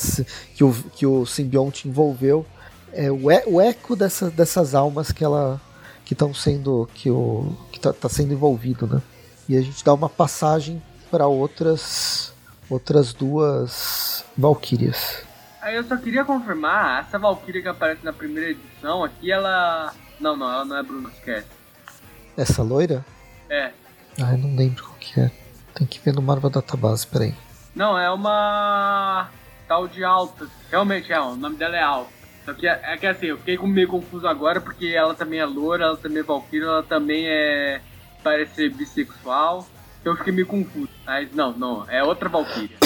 [0.55, 2.45] que o, que o simbionte envolveu,
[2.93, 5.59] é o, e, o eco dessa, dessas almas que ela
[6.05, 9.01] que estão sendo que o que tá, tá sendo envolvido, né?
[9.49, 10.81] E a gente dá uma passagem
[11.11, 12.33] para outras
[12.69, 15.23] outras duas Valkyrias.
[15.61, 19.93] Aí eu só queria confirmar, essa Valkyria que aparece na primeira edição aqui, ela.
[20.19, 21.47] Não, não, ela não é Bruno, esquece.
[22.37, 23.05] Essa loira?
[23.49, 23.71] É.
[24.21, 25.31] Ah, eu não lembro qual que é.
[25.73, 27.33] Tem que ver no Marvel Database, peraí.
[27.75, 29.29] Não, é uma.
[29.67, 30.47] tal de alta.
[30.71, 32.11] Realmente é, o nome dela é alta.
[32.45, 35.45] Só que é, é que assim, eu fiquei meio confuso agora porque ela também é
[35.45, 37.81] loura, ela também é Valkyria, ela também é.
[38.23, 39.67] parece ser bissexual.
[39.99, 40.89] Então eu fiquei meio confuso.
[41.05, 42.77] Mas não, não, é outra Valkyria.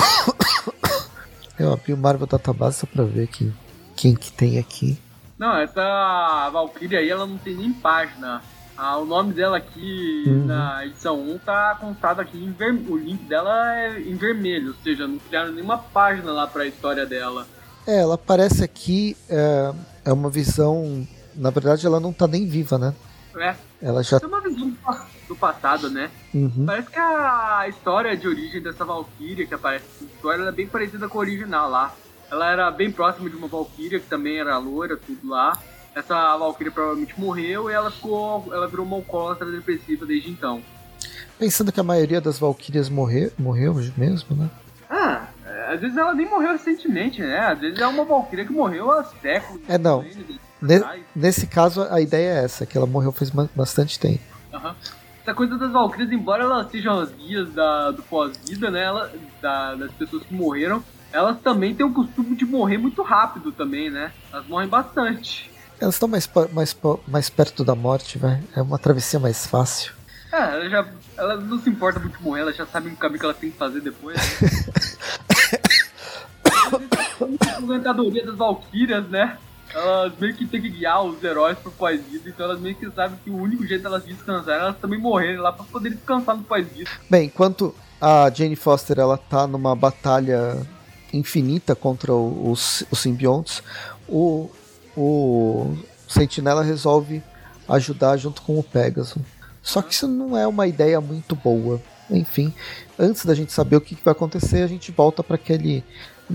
[1.60, 3.52] Eu abri o Marvel Database só pra ver que,
[3.94, 4.98] quem que tem aqui.
[5.38, 8.42] Não, essa Valkyria aí, ela não tem nem página.
[8.82, 10.46] Ah, o nome dela aqui Uhum.
[10.46, 12.94] na edição 1 tá contado aqui em vermelho.
[12.94, 17.06] O link dela é em vermelho, ou seja, não criaram nenhuma página lá pra história
[17.06, 17.46] dela.
[17.86, 19.74] É, ela aparece aqui, é,
[20.06, 21.06] é uma visão.
[21.36, 22.94] Na verdade, ela não tá nem viva, né?
[23.36, 24.18] É, Ela já.
[24.22, 26.10] é uma visão do pa- do passado, né?
[26.34, 26.64] Uhum.
[26.66, 31.08] Parece que a história de origem dessa Valkyria que aparece na história é bem parecida
[31.10, 31.94] com a original lá.
[32.32, 35.58] Ela era bem próxima de uma Valkyria que também era loira, tudo lá.
[35.96, 38.48] Essa Valkyria provavelmente morreu e ela ficou.
[38.54, 40.62] Ela virou uma alcoólatra depressiva desde então.
[41.38, 44.50] Pensando que a maioria das Valkyrias morreu, morreu mesmo, né?
[44.90, 47.40] Ah, é, às vezes ela nem morreu recentemente, né?
[47.40, 49.62] Às vezes é uma Valkyria que morreu há séculos.
[49.68, 50.04] É, não.
[50.62, 50.84] Ne-
[51.16, 54.20] nesse caso, a ideia é essa, que ela morreu faz ba- bastante tempo.
[54.54, 54.76] Aham.
[55.22, 58.84] Essa coisa das Valkyrias, embora elas sejam as guias da, do pós-vida, né?
[58.84, 59.12] Ela,
[59.42, 60.84] da- das pessoas que morreram,
[61.14, 64.12] elas também têm o costume de morrer muito rápido também, né?
[64.34, 65.49] Elas morrem bastante.
[65.80, 66.78] Elas estão mais, mais,
[67.08, 68.42] mais perto da morte, vai.
[68.56, 69.94] É uma travessia mais fácil.
[70.32, 70.88] É, elas já.
[71.18, 73.58] Elas não se importam muito morrer, elas já sabem o caminho que elas têm que
[73.58, 74.18] fazer depois.
[74.18, 74.50] Né?
[77.42, 79.38] a aposentadoria das Valkyrias, né?
[79.74, 83.20] Elas meio que têm que guiar os heróis pro pós-vida, então elas meio que sabem
[83.24, 86.44] que o único jeito delas descansarem é elas também morrerem lá pra poder descansar no
[86.44, 86.90] pós-vida.
[87.10, 90.66] Bem, enquanto a Jane Foster ela tá numa batalha
[91.14, 93.62] infinita contra os, os simbiontes,
[94.08, 94.50] o,
[95.00, 95.78] o
[96.08, 97.24] Sentinela resolve
[97.68, 99.22] ajudar junto com o Pegasus.
[99.62, 101.82] Só que isso não é uma ideia muito boa.
[102.10, 102.54] Enfim,
[102.98, 105.84] antes da gente saber o que que vai acontecer, a gente volta para aquele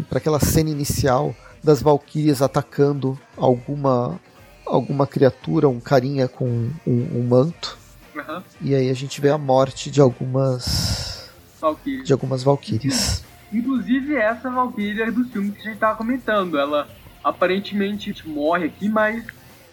[0.09, 4.19] para aquela cena inicial das Valkyrias atacando alguma
[4.67, 7.77] alguma criatura, um carinha com um, um manto.
[8.17, 8.43] Aham.
[8.61, 12.05] E aí a gente vê a morte de algumas Valkyria.
[12.05, 13.25] de algumas Valkyrias.
[13.53, 16.59] Inclusive essa Valkyria do filme que a gente tava comentando.
[16.59, 16.89] Ela
[17.25, 19.25] aparentemente morre aqui, mas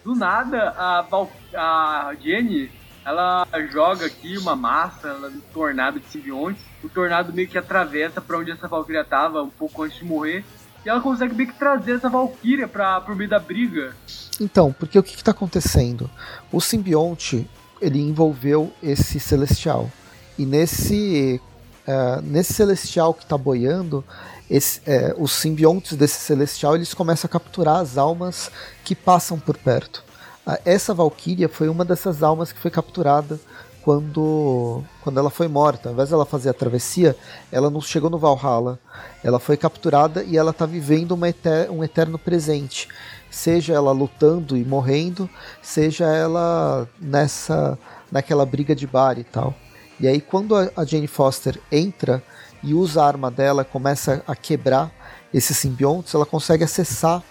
[0.02, 2.70] do nada a, Val a Jenny
[3.04, 6.62] ela joga aqui uma massa, ela, um tornado de simbiontes.
[6.82, 10.44] O tornado meio que atravessa pra onde essa Valkyria tava um pouco antes de morrer.
[10.84, 13.94] E ela consegue meio que trazer essa Valkyria pra, pro meio da briga.
[14.40, 16.08] Então, porque o que está acontecendo?
[16.52, 17.48] O simbionte
[17.80, 19.90] ele envolveu esse celestial
[20.38, 21.40] e nesse
[21.86, 24.04] eh, nesse celestial que está boiando,
[24.50, 28.50] esse, eh, os simbiontes desse celestial eles começam a capturar as almas
[28.84, 30.04] que passam por perto.
[30.46, 33.38] Ah, Essa Valkyria foi uma dessas almas que foi capturada
[33.82, 35.88] quando, quando ela foi morta.
[35.88, 37.16] Ao invés dela fazer a travessia,
[37.50, 38.78] ela não chegou no Valhalla.
[39.22, 42.88] Ela foi capturada e ela está vivendo eter- um eterno presente.
[43.30, 45.28] Seja ela lutando e morrendo,
[45.62, 47.78] seja ela nessa
[48.10, 49.54] naquela briga de bar e tal.
[50.00, 52.22] E aí quando a, Jane Foster entra
[52.62, 54.90] e usa a arma dela, começa a quebrar
[55.32, 57.22] esses simbiontes, ela consegue acessar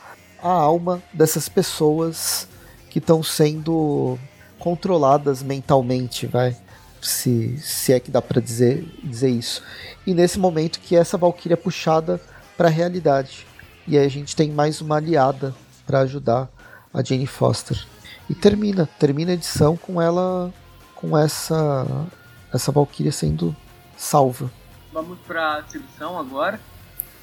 [0.41, 2.47] a alma dessas pessoas
[2.89, 4.17] que estão sendo
[4.59, 6.55] controladas mentalmente, vai.
[7.01, 9.63] Se, se é que dá pra dizer, dizer isso.
[10.05, 12.21] E nesse momento que essa Valkyria é puxada
[12.55, 13.47] para a realidade.
[13.87, 15.55] E aí a gente tem mais uma aliada
[15.85, 16.47] para ajudar
[16.93, 17.83] a Jane Foster.
[18.29, 20.53] E termina, termina a edição com ela
[20.95, 21.87] com essa
[22.53, 23.55] essa Valkyria sendo
[23.97, 24.51] salva.
[24.91, 26.59] Vamos pra seleção agora.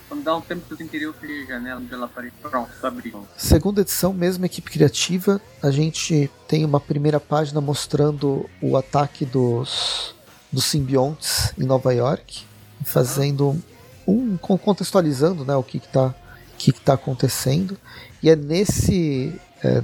[0.08, 2.48] Vamos dar um tempo que eu eu fechei a janela onde ela apareceu.
[2.50, 3.28] Pronto, abrindo.
[3.36, 5.38] Segunda edição, mesma equipe criativa.
[5.62, 10.14] A gente tem uma primeira página mostrando o ataque dos,
[10.50, 12.46] dos simbiontes em Nova York,
[12.84, 13.62] fazendo
[14.06, 16.14] um con- contextualizando, né, o que está
[16.56, 17.76] que que tá acontecendo.
[18.22, 19.82] E é nesse é,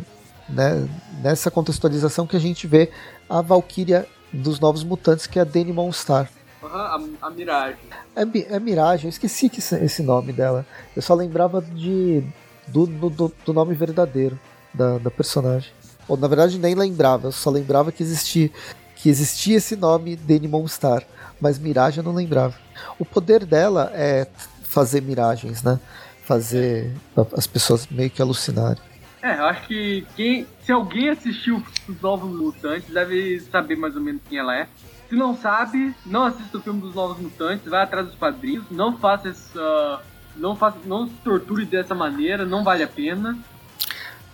[0.48, 0.88] né,
[1.22, 2.90] nessa contextualização que a gente vê
[3.28, 6.30] a Valkyria dos Novos Mutantes, que é a Dani Monstar.
[6.62, 7.76] Aham, a, a Mirage.
[8.16, 10.66] É, é Mirage, eu esqueci que esse, nome dela.
[10.96, 12.22] Eu só lembrava de
[12.68, 14.38] do, do, do- do nome verdadeiro
[14.72, 15.70] da, da personagem.
[16.08, 18.50] Ou na verdade nem lembrava, eu só lembrava que existia,
[18.96, 21.02] que existia esse nome Dani Monstar.
[21.40, 22.54] Mas Mirage eu não lembrava.
[22.98, 24.26] O poder dela é
[24.62, 25.78] fazer miragens, né?
[26.24, 26.90] Fazer
[27.36, 28.82] as pessoas meio que alucinarem.
[29.24, 34.02] É, eu acho que quem, se alguém assistiu os Novos Mutantes deve saber mais ou
[34.02, 34.68] menos quem ela é.
[35.08, 38.98] Se não sabe, não assista o filme dos Novos Mutantes, vai atrás dos quadrinhos, não
[38.98, 40.02] faça essa.
[40.36, 43.38] Não, faça, não se torture dessa maneira, não vale a pena.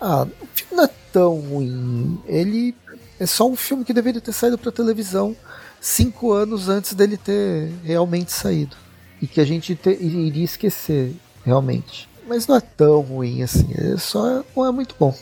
[0.01, 2.19] Ah, o filme não é tão ruim.
[2.25, 2.75] Ele
[3.17, 5.33] é só um filme que deveria ter saído pra televisão
[5.79, 8.75] cinco anos antes dele ter realmente saído.
[9.21, 11.15] E que a gente te- iria esquecer,
[11.45, 12.09] realmente.
[12.31, 13.67] Mas não é tão ruim assim.
[13.77, 15.13] É só não é muito bom.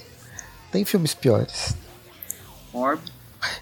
[0.71, 1.75] Tem filmes piores.
[2.71, 3.01] Orb.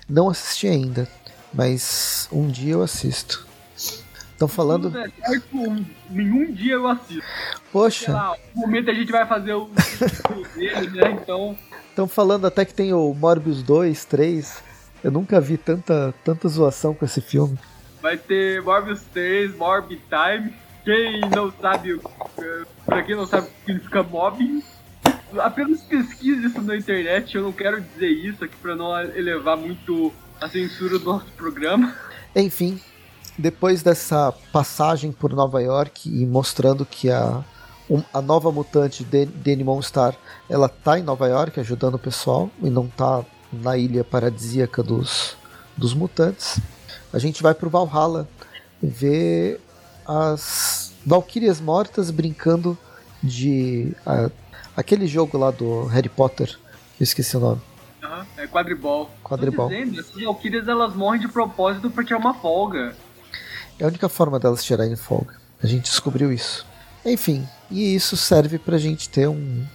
[0.09, 1.07] Não assisti ainda,
[1.53, 3.47] mas um dia eu assisto.
[4.33, 4.89] Estão falando.
[4.97, 5.47] É certo,
[6.09, 7.13] nenhum dia eu assisto.
[7.23, 9.69] Sei Poxa, lá, no momento a gente vai fazer o
[10.53, 11.11] dele, né?
[11.11, 11.57] Então.
[11.89, 14.61] estão falando até que tem o Morbius 2, 3.
[15.01, 17.57] Eu nunca vi tanta, tanta zoação com esse filme.
[18.01, 20.53] Vai ter Morbius 3, Morbi Time.
[20.83, 22.01] Quem não sabe, o-
[22.39, 24.63] eh, pra quem não sabe o que significa mobbing,
[25.37, 27.35] apenas pesquise isso na internet.
[27.35, 31.93] Eu não quero dizer isso aqui pra não elevar muito a censura do nosso programa.
[32.35, 32.79] Enfim,
[33.37, 37.43] depois dessa passagem por Nova York e mostrando que a,
[38.13, 40.15] a nova mutante Danny Monstar
[40.49, 45.35] ela tá em Nova York ajudando o pessoal e não tá na ilha paradisíaca dos,
[45.75, 46.59] dos mutantes,
[47.11, 48.27] a gente vai pro Valhalla
[48.81, 49.59] ver
[50.05, 52.77] as Valkyrias mortas brincando
[53.23, 53.95] de
[54.75, 56.49] aquele jogo lá do Harry Potter,
[56.99, 57.61] eu esqueci o nome.
[58.03, 59.09] Aham, É quadribol.
[59.23, 59.69] Quadribol.
[59.69, 62.93] Tô dizendo, essas Valkyrias elas morrem de propósito pra tirar uma folga.
[63.79, 65.35] É a única forma delas tirarem folga.
[65.63, 66.65] A gente descobriu isso.
[67.05, 69.65] Enfim, e isso serve pra gente ter um,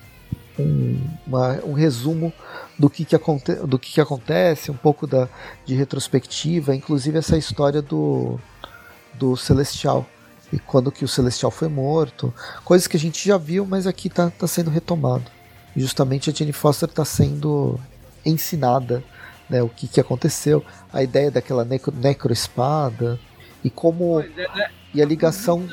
[0.58, 2.30] um, uma- um resumo
[2.78, 5.28] do que, que, aconte, do que, que acontece, um pouco da,
[5.64, 8.38] de retrospectiva, inclusive essa história do,
[9.14, 10.06] do Celestial.
[10.52, 12.32] E quando que o Celestial foi morto.
[12.64, 15.24] Coisas que a gente já viu, mas aqui tá, tá sendo retomado.
[15.74, 17.80] E justamente a Jane Foster tá sendo
[18.24, 19.02] ensinada
[19.52, 23.20] né, o que, que aconteceu, a ideia daquela necro, necroespada
[23.62, 24.70] e como é, né?
[24.94, 25.68] e a ligação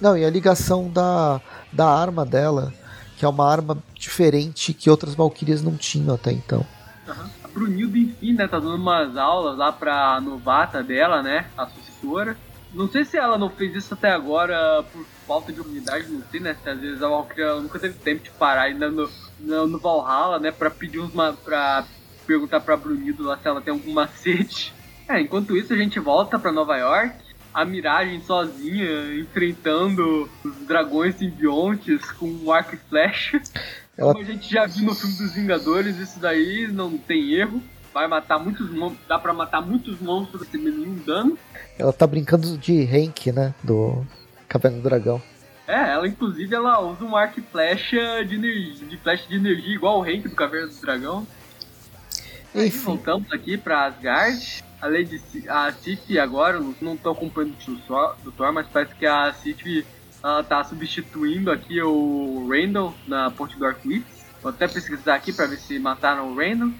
[0.00, 1.40] não e a ligação da,
[1.70, 2.72] da arma dela
[3.16, 6.64] que é uma arma diferente que outras valquírias não tinham até então
[7.06, 7.30] Aham.
[7.44, 12.36] A Brunilda, enfim, né, tá dando umas aulas lá pra novata dela, né, a sucessora.
[12.74, 16.40] Não sei se ela não fez isso até agora por falta de unidade, não sei,
[16.40, 19.10] né, se às vezes a Valkyria nunca teve tempo de parar ainda no,
[19.40, 21.84] no, no Valhalla, né, pra pedir uns, ma- pra
[22.26, 24.72] perguntar pra Brunilda lá se ela tem algum macete.
[25.08, 27.14] É, enquanto isso a gente volta pra Nova York,
[27.52, 33.40] a Miragem sozinha, enfrentando os dragões simbiontes com um arco e flecha.
[33.98, 37.62] Ela- Como a gente já viu no filme dos Vingadores, isso daí não tem erro.
[37.92, 41.38] Vai matar muitos monstros, dá pra matar muitos monstros sem nenhum dano.
[41.78, 44.04] ela tá brincando de Hank né do
[44.48, 45.20] Caverna do Dragão
[45.66, 49.74] É, ela inclusive ela usa um arco e flecha de energia, de flecha de energia
[49.74, 51.26] igual o Hank do Caverna do Dragão.
[52.54, 54.62] Aí enfim voltamos aqui pra Asgard.
[54.80, 59.06] A Lady a Sif agora, não tô acompanhando o Thor- do Thor, mas parece que
[59.06, 59.86] a Sif
[60.22, 64.04] ela tá substituindo aqui o Randall na ponte do Arco-Íris.
[64.42, 66.72] Vou até pesquisar aqui pra ver se mataram o Randall.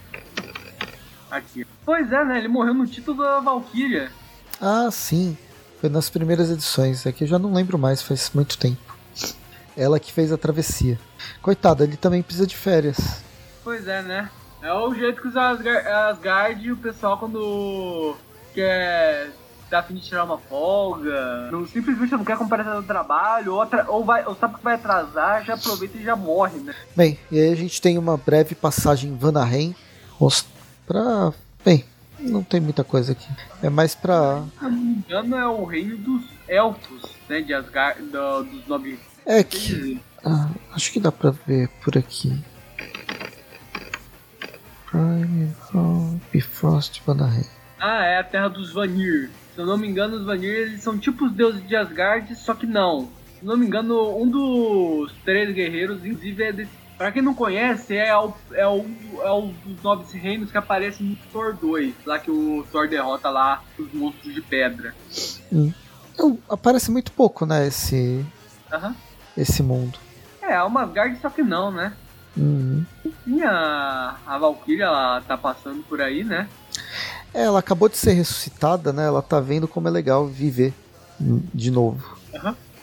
[1.32, 1.66] Aqui.
[1.84, 2.38] Pois é, né?
[2.38, 4.10] Ele morreu no título da Valkyria.
[4.60, 5.36] ah sim
[5.80, 8.96] foi nas primeiras edições é que eu já não lembro mais faz muito tempo
[9.76, 10.96] ela que fez a travessia
[11.40, 12.98] coitada ele também precisa de férias
[13.64, 14.30] Pois é, né?
[14.60, 18.14] É o jeito que os Asgard, Asgard e o pessoal quando
[18.54, 19.30] quer
[19.72, 24.04] a fim de tirar uma folga, não, simplesmente não quer comparecer no trabalho, ou, ou,
[24.04, 26.74] vai, ou sabe que vai atrasar, já aproveita e já morre, né?
[26.94, 29.74] Bem, e aí a gente tem uma breve passagem em Vanaheim
[30.86, 31.32] pra.
[31.64, 31.84] Bem,
[32.18, 33.28] não tem muita coisa aqui.
[33.62, 34.42] É mais pra.
[34.58, 37.40] Se não me engano, é o reino dos elfos, né?
[37.40, 38.98] De Asgard, do- dos nove.
[39.24, 40.00] É que.
[40.24, 42.42] ah, acho que dá pra ver por aqui.
[44.90, 45.50] Prime,
[46.32, 47.46] Bifrost, Vanaheim.
[47.80, 49.30] Ah, é a terra dos Vanir.
[49.54, 52.54] Se eu não me engano, os Vanir eles são tipo os deuses de Asgard, só
[52.54, 53.08] que não.
[53.38, 56.81] Se eu não me engano, um dos três guerreiros, inclusive, é desse.
[56.96, 58.86] Pra quem não conhece, é o, é o,
[59.22, 63.28] é o dos nove reinos que aparece no Thor 2, lá que o Thor derrota
[63.28, 64.94] lá os monstros de pedra.
[66.12, 67.66] Então, aparece muito pouco, né?
[67.66, 68.24] Esse,
[69.36, 69.98] esse mundo.
[70.40, 71.92] É, é uma Asgard, só que não, né?
[72.36, 72.84] Uhum.
[73.26, 76.48] E a, a Valkyria, ela tá passando por aí, né?
[77.34, 79.06] É, ela acabou de ser ressuscitada, né?
[79.06, 80.74] Ela tá vendo como é legal viver
[81.20, 82.18] hum, de novo.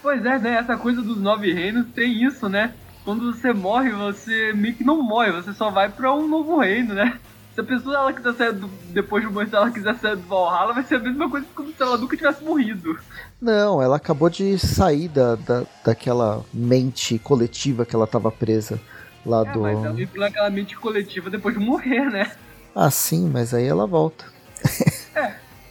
[0.02, 0.56] Pois é, né?
[0.56, 2.74] Essa coisa dos nove reinos tem isso, né?
[3.06, 6.94] Quando você morre, você meio que não morre, você só vai pra um novo reino,
[6.94, 7.20] né?
[7.56, 10.28] Se a pessoa ela quiser sair do, depois de morrer, se ela quiser sair do
[10.28, 12.98] Valhalla, vai ser a mesma coisa que como se ela nunca tivesse morrido.
[13.42, 18.80] Não, ela acabou de sair da, da, daquela mente coletiva que ela tava presa
[19.26, 19.62] lá É, do.
[19.62, 22.32] mas ela entrou naquela mente coletiva depois de morrer, né?
[22.76, 24.26] Ah, sim, mas aí ela volta.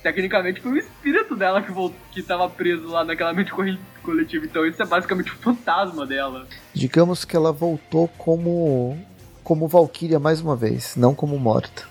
[0.02, 3.52] Tecnicamente foi o espírito dela que, voltou, que tava preso lá naquela mente
[4.10, 6.46] coletiva, então isso é basicamente o fantasma dela.
[6.72, 8.98] Digamos que ela voltou como
[9.44, 11.86] como Valkyria mais uma vez, não como morta.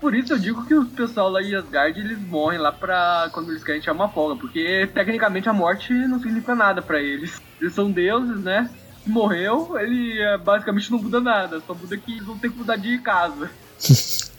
[0.00, 3.50] Por isso eu digo que os pessoal lá de Asgard, eles morrem lá pra quando
[3.50, 7.40] eles querem tirar uma folga, porque tecnicamente a morte não significa nada pra eles.
[7.60, 8.70] Eles são deuses, né?
[9.02, 12.58] Se morreu, ele é, basicamente não muda nada, só muda que eles vão ter que
[12.58, 13.50] mudar de casa.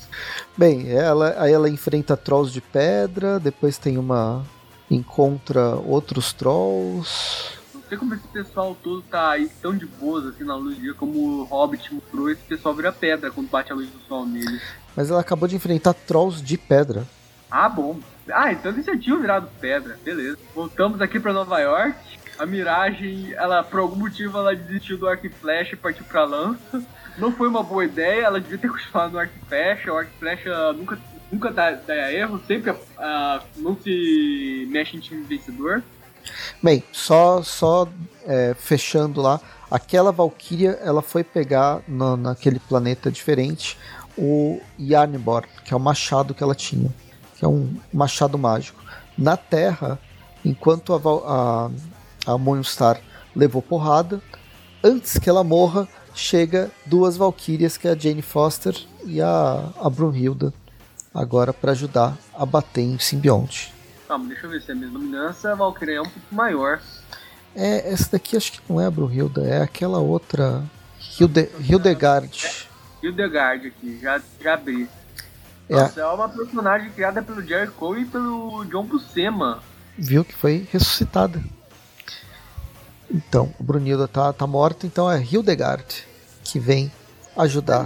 [0.55, 4.45] Bem, ela, aí ela enfrenta trolls de pedra, depois tem uma
[4.89, 7.57] encontra outros trolls.
[7.73, 10.81] Não sei como esse pessoal todo tá aí tão de boas assim na luz do
[10.81, 14.25] dia, como o Hobbit mostrou, esse pessoal vira pedra quando bate a luz do sol
[14.25, 14.61] neles.
[14.95, 17.05] Mas ela acabou de enfrentar trolls de pedra.
[17.49, 17.99] Ah, bom.
[18.29, 20.37] Ah, então eles já tinham virado pedra, beleza.
[20.53, 21.97] Voltamos aqui pra Nova York.
[22.37, 26.23] A Miragem, ela, por algum motivo, ela desistiu do arco e flecha e partiu pra
[26.23, 26.83] lança.
[27.17, 29.91] Não foi uma boa ideia, ela devia ter continuado no arco e flecha.
[29.91, 30.99] O arco e flecha nunca,
[31.31, 35.83] nunca dá, dá erro, sempre uh, não se mexe em time vencedor.
[36.61, 37.87] Bem, só, só
[38.25, 39.39] é, fechando lá,
[39.71, 43.77] aquela Valkyria ela foi pegar no, naquele planeta diferente
[44.17, 46.93] o Yarnbor, que é o machado que ela tinha,
[47.37, 48.83] que é um machado mágico.
[49.17, 49.97] Na Terra,
[50.43, 51.69] enquanto a,
[52.27, 52.99] a, a Moonstar
[53.37, 54.21] levou porrada.
[54.83, 58.75] Antes que ela morra, chega duas Valkyrias, que é a Jane Foster
[59.05, 60.53] e a, a Brunhilda,
[61.17, 63.73] agora para ajudar a bater em simbionte.
[64.07, 65.51] Calma, deixa eu ver se é a mesma dominância.
[65.51, 66.79] A Valkyria é um pouco maior.
[67.55, 70.63] É, essa daqui acho que não é a Brunhilda, é aquela outra.
[71.19, 72.67] Hilde, Hildegard.
[73.01, 74.87] Hildegard aqui, já, já abri.
[75.67, 75.73] É.
[75.73, 79.61] Nossa, é uma personagem criada pelo Jerry Cole e pelo John Buscema.
[79.97, 81.43] Viu que foi ressuscitada.
[83.09, 86.05] Então, o Brunilda tá, tá morta, então é Hildegard
[86.43, 86.91] que vem
[87.35, 87.85] ajudar.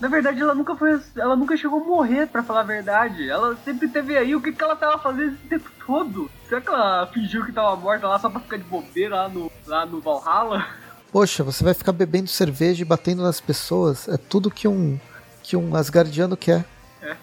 [0.00, 1.00] Na verdade, ela nunca foi.
[1.16, 3.28] Ela nunca chegou a morrer, para falar a verdade.
[3.28, 6.30] Ela sempre teve aí o que, que ela tava fazendo esse tempo todo.
[6.48, 9.50] Será que ela fingiu que tava morta lá só pra ficar de bobeira lá no,
[9.66, 10.66] lá no Valhalla?
[11.12, 14.08] Poxa, você vai ficar bebendo cerveja e batendo nas pessoas.
[14.08, 14.98] É tudo que um,
[15.42, 16.64] que um Asgardiano quer.
[17.00, 17.16] É.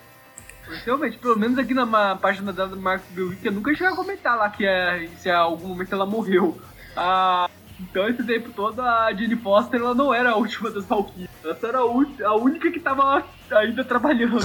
[0.86, 4.50] Realmente, pelo menos aqui na página da Marcos Belwick, eu nunca cheguei a comentar lá
[4.50, 6.58] que é, se em algum momento ela morreu.
[6.96, 7.50] Ah,
[7.82, 11.30] então esse tempo todo a Jenny Foster ela não era a última das Valkyries.
[11.44, 14.40] Ela era a, a única que tava ainda trabalhando.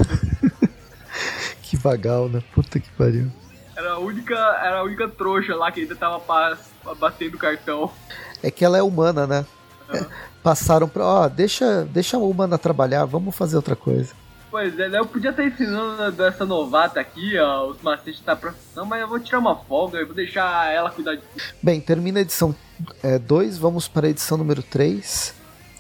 [1.63, 2.43] que vagal, né?
[2.55, 3.31] Puta que pariu.
[3.77, 6.21] Era a única, era a única trouxa lá que ainda tava
[6.99, 7.91] batendo cartão.
[8.43, 9.45] É que ela é humana, né?
[9.93, 10.07] Uhum.
[10.43, 14.15] Passaram pra, ó, deixa, deixa a humana trabalhar, vamos fazer outra coisa.
[14.51, 14.99] Pois é, né?
[14.99, 19.19] eu podia estar ensinando dessa novata aqui, ó, os macetes da profissão, mas eu vou
[19.19, 21.23] tirar uma folga e vou deixar ela cuidar de
[21.63, 22.55] Bem, termina a edição
[23.27, 25.35] 2, é, vamos para a edição número 3.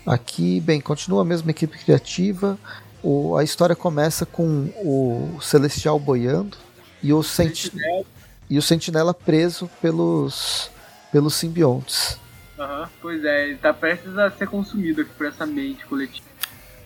[0.04, 2.58] Aqui, bem, continua a mesma equipe criativa.
[3.02, 6.56] O, a história começa com o Celestial boiando
[7.02, 7.72] e o, senti
[8.48, 10.70] e o Sentinela preso pelos,
[11.12, 12.18] pelos simbiontes.
[12.58, 16.26] Uhum, pois é, ele tá prestes a ser consumido aqui por essa mente coletiva.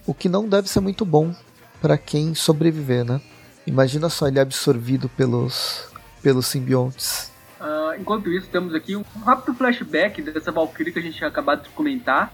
[0.06, 1.34] O que não deve ser muito bom
[1.80, 3.20] para quem sobreviver, né?
[3.66, 5.88] Imagina só ele absorvido pelos,
[6.22, 7.30] pelos simbiontes.
[7.60, 11.64] Uh, enquanto isso, temos aqui um rápido flashback dessa Valkyrie que a gente tinha acabado
[11.64, 12.32] de comentar.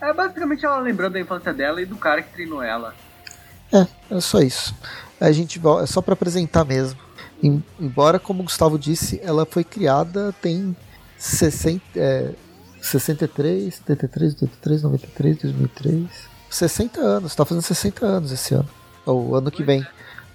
[0.00, 2.94] É basicamente ela lembrando da infância dela e do cara que treinou ela.
[3.72, 4.74] É, é só isso.
[5.20, 6.98] A gente é só para apresentar mesmo.
[7.42, 10.76] Em, embora, como o Gustavo disse, ela foi criada tem
[11.18, 12.32] 60, é,
[12.80, 16.06] 63, 73, 83, 93, 2003.
[16.50, 18.68] 60 anos, tá fazendo 60 anos esse ano.
[19.06, 19.86] Ou ano que vem.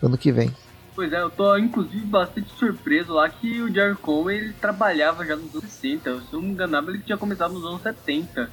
[0.01, 0.51] Ano que vem.
[0.95, 5.35] Pois é, eu tô inclusive bastante surpreso lá que o Jerry Conway ele trabalhava já
[5.35, 6.21] nos anos 60.
[6.21, 8.49] Se eu não me engano, ele tinha começado nos anos 70.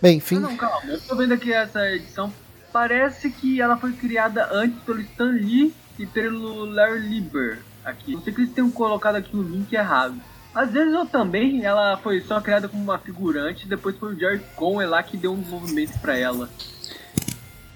[0.00, 0.36] Bem, enfim.
[0.36, 2.32] Ah, não, calma, eu tô vendo aqui essa edição.
[2.72, 8.14] Parece que ela foi criada antes pelo Stan Lee e pelo Larry Lieber aqui.
[8.14, 10.14] Não sei que eles tenham colocado aqui o link errado.
[10.54, 14.40] Às vezes eu também, ela foi só criada como uma figurante, depois foi o Jerry
[14.54, 16.48] Conway lá que deu um desenvolvimento para ela.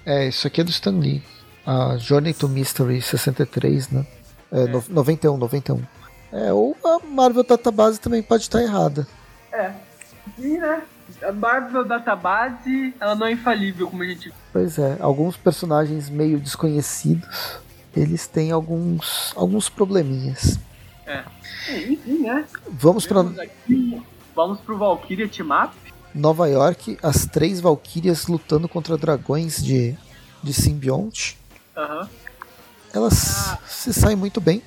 [0.07, 1.21] É, isso aqui é do Stan Lee.
[1.65, 4.07] A Journey to Mystery 63, né?
[4.49, 4.67] É, é.
[4.67, 5.83] No, 91, 91.
[6.31, 9.05] É, ou a Marvel Database também pode estar errada.
[9.51, 9.73] É.
[10.39, 10.81] E, né?
[11.21, 14.33] A Marvel Database, ela não é infalível, como a gente...
[14.53, 17.59] Pois é, alguns personagens meio desconhecidos,
[17.93, 20.57] eles têm alguns, alguns probleminhas.
[21.05, 21.21] É.
[21.69, 22.45] Enfim, né?
[22.69, 23.25] Vamos para...
[24.33, 25.75] Vamos pro Valkyria Team Up.
[26.17, 29.95] Nova York, as três Valkyrias lutando contra dragões de,
[30.43, 31.37] de simbionte.
[31.75, 32.07] Uhum.
[32.93, 33.59] Elas ah.
[33.67, 34.61] se saem muito bem.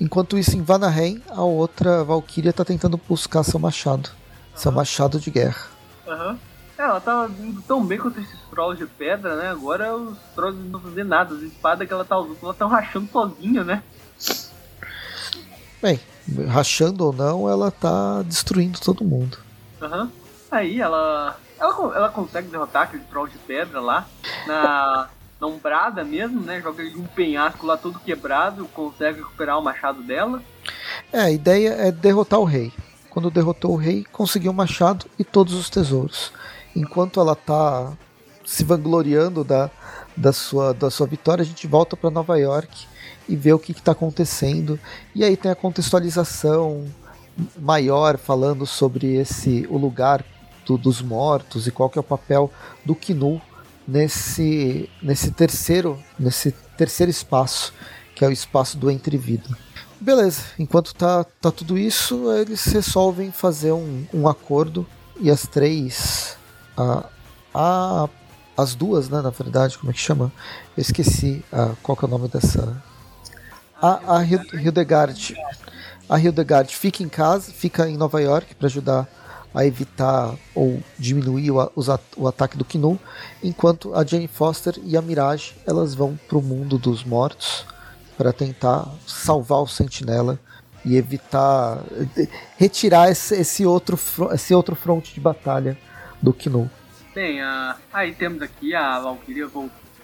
[0.00, 4.08] Enquanto isso, em Vanaheim, a outra Valkyria está tentando buscar seu machado.
[4.08, 4.58] Uhum.
[4.58, 5.66] Seu machado de guerra.
[6.06, 6.38] Uhum.
[6.78, 9.48] Ela tava indo tão bem contra esses trolls de pedra, né?
[9.48, 11.34] Agora os trolls não vão fazer nada.
[11.34, 13.82] As espadas que ela tá usando, ela tá rachando sozinha, né?
[15.82, 16.00] Bem,
[16.48, 19.38] rachando ou não, ela tá destruindo todo mundo.
[19.82, 20.02] Aham.
[20.02, 20.10] Uhum.
[20.50, 21.96] Aí ela, ela.
[21.96, 24.06] Ela consegue derrotar aquele troll de pedra lá.
[24.46, 25.08] Na.
[25.40, 26.60] na umbrada mesmo, né?
[26.60, 30.42] Joga ele um penhasco lá todo quebrado, consegue recuperar o machado dela.
[31.12, 32.72] É, a ideia é derrotar o rei.
[33.08, 36.32] Quando derrotou o rei, conseguiu o machado e todos os tesouros.
[36.74, 37.92] Enquanto ela tá
[38.44, 39.70] se vangloriando da,
[40.16, 42.86] da, sua, da sua vitória, a gente volta para Nova York
[43.28, 44.78] e ver o que está acontecendo.
[45.14, 46.86] E aí tem a contextualização
[47.58, 50.24] maior falando sobre esse o lugar
[50.68, 52.52] do, dos mortos e qual que é o papel
[52.84, 53.40] do Knu
[53.86, 57.72] nesse nesse terceiro nesse terceiro espaço
[58.14, 59.48] que é o espaço do entrevida.
[60.00, 64.84] Beleza, enquanto tá, tá tudo isso, eles resolvem fazer um, um acordo
[65.20, 66.36] e as três.
[66.76, 67.04] A,
[67.54, 68.08] a,
[68.56, 70.32] as duas, né, na verdade, como é que chama?
[70.76, 72.82] Eu esqueci a, qual que é o nome dessa.
[73.80, 75.36] A, a Hildegard.
[76.08, 79.08] A Hildegard fica em casa, fica em Nova York para ajudar
[79.54, 81.70] a evitar ou diminuir o,
[82.16, 82.98] o ataque do Knu,
[83.42, 87.66] enquanto a Jane Foster e a Mirage elas vão para o mundo dos mortos
[88.16, 90.38] para tentar salvar o Sentinela
[90.84, 91.82] e evitar
[92.56, 93.98] retirar esse, esse outro
[94.32, 95.78] esse outro fronte de batalha
[96.20, 96.70] do Knu.
[97.14, 99.48] Bem, uh, aí temos aqui a Valkyria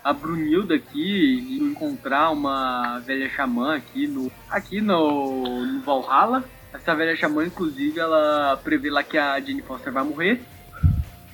[0.05, 6.45] a Brunilda aqui encontrar uma velha xamã aqui no aqui no, no Valhalla.
[6.75, 10.43] Essa velha xamã, inclusive, ela prevê lá que a Jane Foster vai morrer.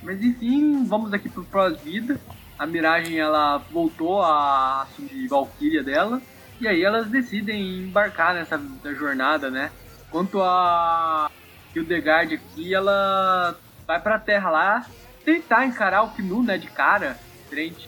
[0.03, 2.21] Mas enfim, vamos aqui pro pós-vida.
[2.59, 6.21] A Miragem ela voltou a assumir Valkyria dela.
[6.61, 8.61] E aí elas decidem embarcar nessa
[8.95, 9.71] jornada, né?
[10.11, 11.31] Quanto a
[11.75, 14.87] Hildegard aqui, ela vai pra terra lá
[15.25, 17.19] tentar encarar o Knu, né, de cara.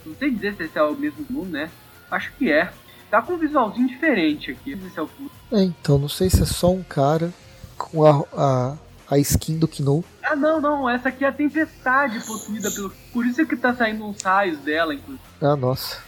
[0.06, 1.70] Não sei dizer se esse é o mesmo Knu, né?
[2.10, 2.72] Acho que é.
[3.12, 4.74] Tá com um visualzinho diferente aqui.
[4.74, 5.10] Não sei se é o.
[5.52, 7.30] É, então, não sei se é só um cara
[7.76, 8.76] com a, a,
[9.10, 10.02] a skin do Knu.
[10.22, 10.88] Ah, não, não.
[10.88, 12.90] Essa aqui é a tempestade possuída pelo.
[13.12, 15.22] Por isso é que tá saindo uns raios dela, inclusive.
[15.42, 15.98] Ah, nossa.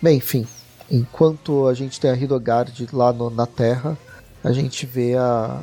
[0.00, 0.46] Bem, enfim.
[0.88, 3.98] Enquanto a gente tem a Hidogard lá no, na Terra,
[4.44, 5.60] a gente vê a.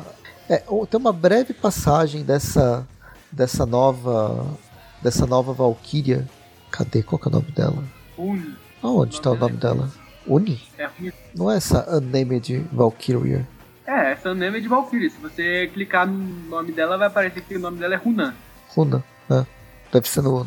[0.50, 2.86] É, tem uma breve passagem dessa,
[3.32, 4.46] dessa nova.
[5.02, 6.28] dessa nova Valkyria.
[6.70, 7.02] Cadê?
[7.02, 7.82] Qual que é o nome dela?
[8.18, 8.58] Uni.
[8.84, 9.90] Aonde está o nome dela?
[10.30, 10.62] Uni?
[10.78, 10.88] É
[11.36, 13.48] Não é essa Unnamed Valkyria?
[13.86, 15.10] É, essa Unnamed Valkyria.
[15.10, 18.36] Se você clicar no nome dela, vai aparecer que o nome dela é Runan.
[18.70, 19.46] Runan, é.
[19.92, 20.46] Deve ser no,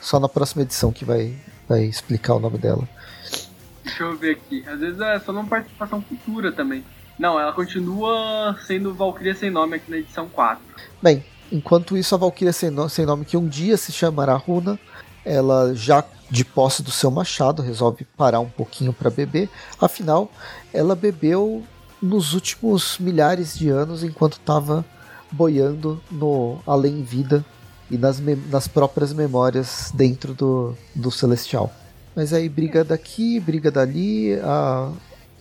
[0.00, 1.34] só na próxima edição que vai,
[1.68, 2.88] vai explicar o nome dela.
[3.82, 4.64] Deixa eu ver aqui.
[4.68, 6.84] Às vezes é só uma participação futura também.
[7.18, 10.62] Não, ela continua sendo Valkyria sem nome aqui na edição 4.
[11.02, 14.78] Bem, enquanto isso, a Valkyria sem, no sem nome, que um dia se chamará Runa,
[15.24, 19.48] ela já de posse do seu machado resolve parar um pouquinho para beber.
[19.80, 20.30] Afinal,
[20.72, 21.62] ela bebeu
[22.00, 24.84] nos últimos milhares de anos enquanto estava
[25.30, 27.44] boiando no além vida
[27.90, 31.72] e nas, nas próprias memórias dentro do, do Celestial.
[32.14, 34.92] Mas aí briga daqui, briga dali, a,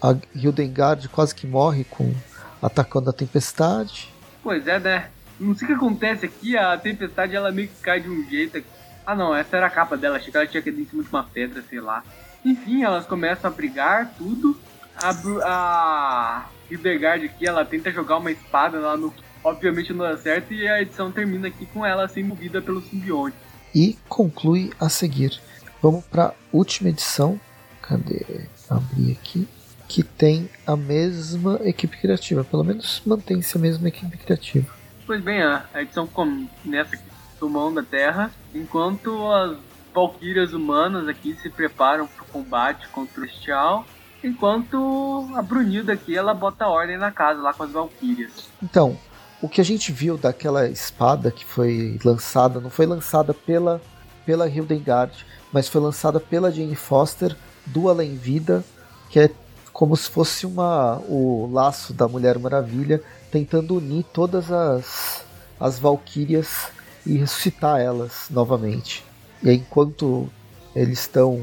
[0.01, 2.13] a Hildengard quase que morre com
[2.61, 4.11] atacando a tempestade.
[4.41, 5.09] Pois é, né?
[5.39, 8.57] Não sei o que acontece aqui, a tempestade ela meio que cai de um jeito
[8.57, 8.67] aqui.
[9.05, 11.09] Ah não, essa era a capa dela, achei que ela tinha caído em cima de
[11.09, 12.03] uma pedra, sei lá.
[12.45, 14.57] Enfim, elas começam a brigar, tudo.
[14.95, 15.09] A,
[15.43, 19.13] a Hildegard aqui, ela tenta jogar uma espada lá no.
[19.43, 23.35] Obviamente não dá certo e a edição termina aqui com ela sendo movida pelo simbionte.
[23.75, 25.41] E conclui a seguir.
[25.81, 27.39] Vamos para a última edição.
[27.81, 28.45] Cadê?
[28.69, 29.47] Abrir aqui.
[29.87, 32.43] Que tem a mesma equipe criativa.
[32.43, 34.73] Pelo menos mantém-se a mesma equipe criativa.
[35.05, 37.03] Pois bem, a edição começa aqui
[37.49, 39.57] mão da Terra, enquanto as
[39.93, 43.85] Valkyrias humanas aqui se preparam para o combate contra o Celestial,
[44.23, 48.49] enquanto a Brunilda aqui ela bota ordem na casa lá com as Valkyrias.
[48.61, 48.97] Então,
[49.41, 53.81] o que a gente viu daquela espada que foi lançada, não foi lançada pela
[54.25, 57.35] pela Hildegard, mas foi lançada pela Jane Foster
[57.65, 58.63] do Além Vida,
[59.09, 59.29] que é
[59.73, 65.25] como se fosse uma o laço da Mulher Maravilha tentando unir todas as
[65.59, 66.67] as Valquírias
[67.05, 69.03] e ressuscitar elas novamente.
[69.41, 70.29] E aí, enquanto
[70.75, 71.35] eles estão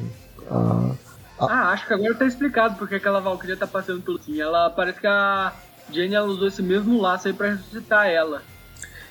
[0.51, 0.97] uh,
[1.49, 4.41] ah, acho que agora tá explicado porque aquela Valkyria tá passando pelo sim.
[4.41, 5.53] Ela parece que a
[5.91, 8.43] Jenny ela usou esse mesmo laço aí para ressuscitar ela.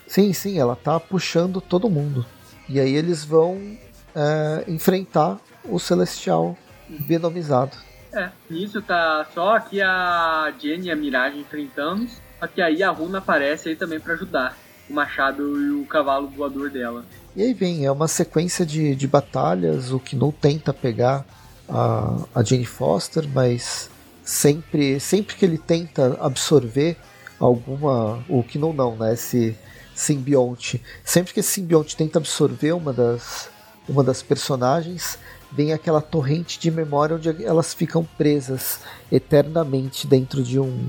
[0.06, 2.26] Sim, sim, ela tá puxando todo mundo.
[2.68, 3.78] E aí eles vão
[4.16, 6.56] é, enfrentar o Celestial
[6.88, 7.76] Benomizado.
[8.14, 12.08] É, nisso tá só aqui a Jenny e a Mirage enfrentando,
[12.40, 14.56] só que aí a Runa aparece aí também para ajudar
[14.90, 17.06] o machado e o cavalo voador dela.
[17.36, 21.26] E aí vem, é uma sequência de, de batalhas, o Knu tenta pegar
[21.70, 23.90] a, a Jane Foster, mas
[24.24, 26.98] sempre, sempre que ele tenta absorver
[27.40, 28.24] alguma.
[28.28, 29.14] O Knu não, né?
[29.14, 29.56] Esse
[29.96, 30.82] simbionte.
[31.04, 33.50] Sempre que esse simbionte tenta absorver uma das,
[33.88, 35.20] uma das personagens,
[35.52, 38.80] vem aquela torrente de memória onde elas ficam presas
[39.12, 40.88] eternamente dentro de um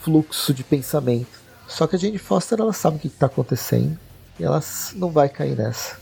[0.00, 1.39] fluxo de pensamento.
[1.70, 3.96] Só que a Jane Foster ela sabe o que está acontecendo
[4.38, 4.60] e ela
[4.96, 5.96] não vai cair nessa.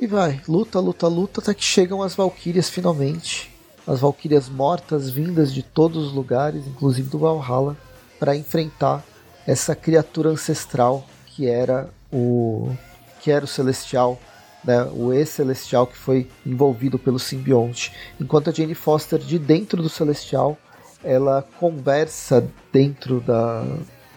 [0.00, 3.50] E vai, luta, luta, luta, até que chegam as Valkyrias finalmente.
[3.86, 7.76] as valquírias mortas vindas de todos os lugares, inclusive do Valhalla,
[8.18, 9.04] para enfrentar
[9.46, 12.70] essa criatura ancestral que era o
[13.20, 14.18] que era o celestial,
[14.64, 17.92] né, o ex-celestial que foi envolvido pelo simbionte.
[18.20, 20.56] Enquanto a Jane Foster de dentro do celestial,
[21.02, 23.64] ela conversa dentro da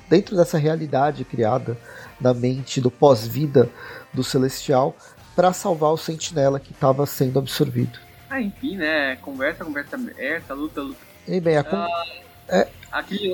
[0.09, 1.77] dentro dessa realidade criada
[2.19, 3.69] na mente do pós-vida
[4.13, 4.95] do celestial
[5.35, 7.99] para salvar o sentinela que estava sendo absorvido.
[8.29, 9.15] Ah, enfim, né?
[9.17, 10.99] Conversa, conversa aberta, luta, luta.
[11.27, 11.77] E bem, a con...
[11.77, 12.05] Ah,
[12.47, 12.67] é...
[12.91, 13.33] aqui,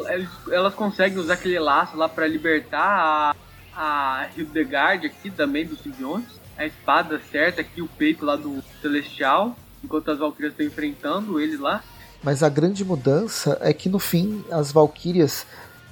[0.51, 3.33] elas conseguem usar aquele laço lá para libertar
[3.75, 6.27] a, a Hildegard aqui também do simbionte.
[6.57, 11.57] A espada certa aqui, o peito lá do Celestial, enquanto as Valkyrias estão enfrentando ele
[11.57, 11.83] lá.
[12.23, 15.45] Mas a grande mudança é que no fim as Valkyrias,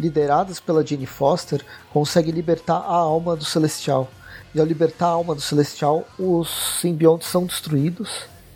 [0.04, 4.12] lideradas pela Jane Foster, conseguem libertar a alma do Celestial.
[4.54, 6.50] E ao libertar a alma do Celestial, os
[6.82, 8.10] simbiontes são destruídos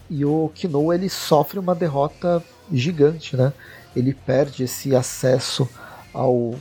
[0.09, 3.53] e o Kino ele sofre uma derrota gigante, né?
[3.95, 5.67] Ele perde esse acesso
[6.13, 6.55] ao,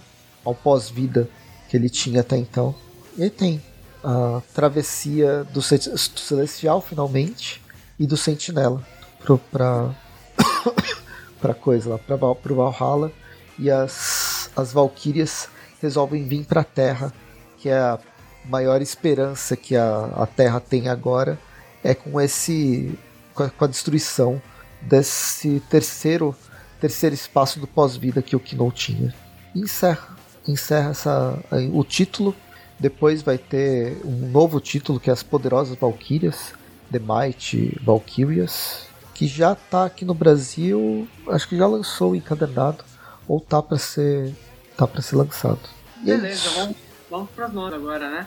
[0.44, 1.28] ao pós-vida
[1.68, 2.74] que ele tinha até então.
[3.16, 3.60] E aí tem
[4.02, 7.60] a travessia do, Celestial finalmente
[7.98, 8.82] e do Sentinela
[9.18, 9.90] pro, pra,
[11.40, 13.12] pra coisa lá, pra, pro Valhalla.
[13.58, 15.48] E as, as Valkyrias
[15.80, 17.12] resolvem vir pra Terra,
[17.58, 17.98] que é a
[18.44, 21.38] maior esperança que a, a Terra tem agora.
[21.84, 22.98] É com esse
[23.34, 24.40] com a, com a destruição
[24.80, 26.34] desse terceiro
[26.80, 29.14] terceiro espaço do pós-vida que o Kino tinha.
[29.54, 30.16] E encerra,
[30.46, 31.38] encerra essa,
[31.72, 32.34] o título.
[32.78, 36.52] Depois vai ter um novo título que é As Poderosas Valkyrias,
[36.92, 42.84] The Might Valkyrias, que já está aqui no Brasil, acho que já lançou o encadernado
[43.28, 44.34] ou tá para ser
[44.76, 45.60] tá para ser lançado.
[46.02, 46.76] E é Beleza, é vamos,
[47.10, 48.26] vamos para as notas agora, né?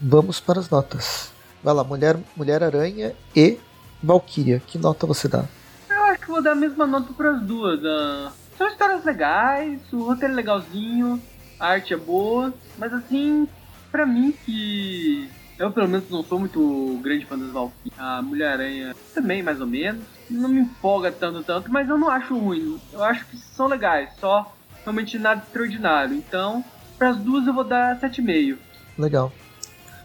[0.00, 1.30] Vamos para as notas.
[1.62, 3.58] Vai lá, Mulher Mulher Aranha e
[4.02, 5.44] Valkyria, que nota você dá?
[5.88, 7.80] Eu acho que vou dar a mesma nota para as duas.
[7.80, 11.20] Uh, são histórias legais, o roteiro é legalzinho,
[11.58, 13.48] a arte é boa, mas assim,
[13.90, 17.98] para mim que eu pelo menos não sou muito grande fã das Valkyrias.
[17.98, 20.02] A Mulher-Aranha também, mais ou menos.
[20.30, 22.80] Não me empolga tanto, tanto, mas eu não acho ruim.
[22.92, 24.52] Eu acho que são legais, só
[24.82, 26.14] realmente nada extraordinário.
[26.14, 26.64] Então,
[26.98, 28.56] para as duas eu vou dar 7,5.
[28.98, 29.32] Legal.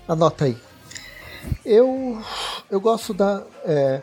[0.08, 0.58] Anota aí.
[1.66, 2.22] Eu,
[2.70, 3.44] eu gosto da.
[3.64, 4.02] É,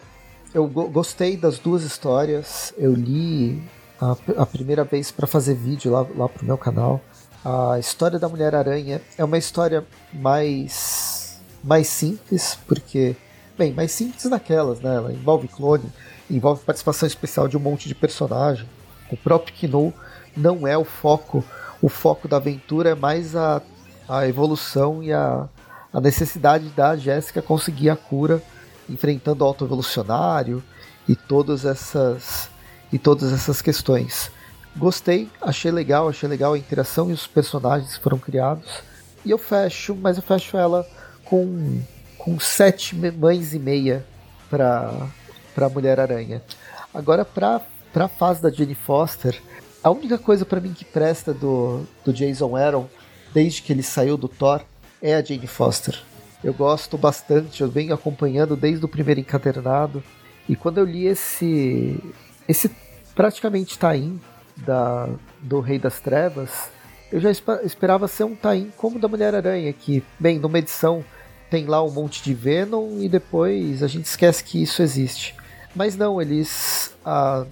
[0.55, 2.73] eu go gostei das duas histórias.
[2.79, 3.63] Eu li
[4.01, 7.01] a, a primeira vez para fazer vídeo lá, lá pro meu canal.
[7.45, 11.16] A história da Mulher-Aranha é uma história mais,
[11.63, 13.17] mais simples, porque.
[13.57, 14.97] Bem, mais simples daquelas, né?
[14.97, 15.91] Ela envolve clone,
[16.31, 18.69] envolve participação especial de um monte de personagem.
[19.11, 19.95] O próprio Kino
[20.37, 21.43] não é o foco.
[21.81, 23.63] O foco da aventura é mais a,
[24.07, 25.49] a evolução e a,
[25.93, 28.43] a necessidade da Jéssica conseguir a cura
[28.89, 30.63] enfrentando o autoevolucionário
[31.09, 32.51] e todas essas
[32.93, 34.31] e todas essas questões.
[34.77, 38.69] Gostei, achei legal, achei legal a interação e os personagens que foram criados.
[39.25, 40.87] E eu fecho, mas eu fecho ela
[41.27, 41.81] com,
[42.17, 44.05] com sete mães e meia
[44.49, 44.93] para
[45.55, 46.43] para Mulher Aranha.
[46.93, 47.61] Agora para
[47.93, 49.41] para fase da Jenny Foster,
[49.83, 52.87] a única coisa para mim que presta do, do Jason Aaron
[53.33, 54.61] desde que ele saiu do Thor
[55.01, 55.99] é a Jane Foster.
[56.45, 60.03] Eu gosto bastante, eu venho acompanhando desde o primeiro encadernado.
[60.47, 61.99] E quando eu li esse
[62.47, 62.71] esse
[63.15, 64.21] praticamente tain
[64.57, 65.09] da
[65.41, 66.71] do Rei das Trevas,
[67.11, 71.05] eu já esperava ser um tain como da Mulher-Aranha, que, bem, numa edição
[71.51, 75.35] tem lá um monte de Venom e depois a gente esquece que isso existe.
[75.75, 77.45] Mas não, eles a,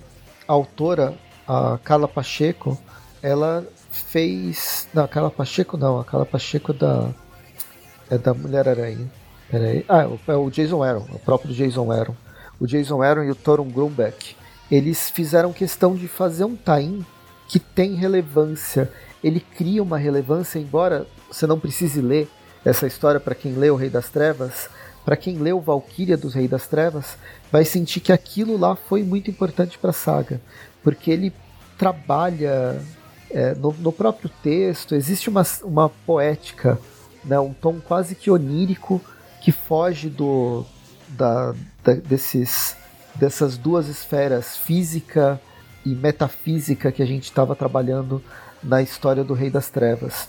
[0.48, 1.14] a autora,
[1.46, 2.78] a Carla Pacheco,
[3.22, 7.10] ela fez, não, a Carla Pacheco não, a Carla Pacheco é da
[8.10, 9.10] é da Mulher-Aranha.
[9.50, 9.84] Peraí.
[9.88, 12.16] Ah, é o Jason Aaron, o próprio Jason Aaron.
[12.58, 14.36] O Jason Aaron e o Thoron Grumbeck.
[14.70, 17.04] Eles fizeram questão de fazer um tain
[17.48, 18.90] que tem relevância.
[19.22, 22.28] Ele cria uma relevância, embora você não precise ler
[22.64, 24.68] essa história para quem lê O Rei das Trevas.
[25.04, 27.18] Para quem leu Valkyria dos Rei das Trevas,
[27.52, 30.40] vai sentir que aquilo lá foi muito importante para a saga.
[30.82, 31.32] Porque ele
[31.76, 32.80] trabalha
[33.30, 36.78] é, no, no próprio texto, existe uma, uma poética
[37.24, 39.00] né, um tom quase que onírico
[39.40, 40.64] que foge do
[41.08, 42.76] da, da, desses
[43.14, 45.40] dessas duas esferas física
[45.84, 48.22] e metafísica que a gente estava trabalhando
[48.62, 50.28] na história do Rei das Trevas.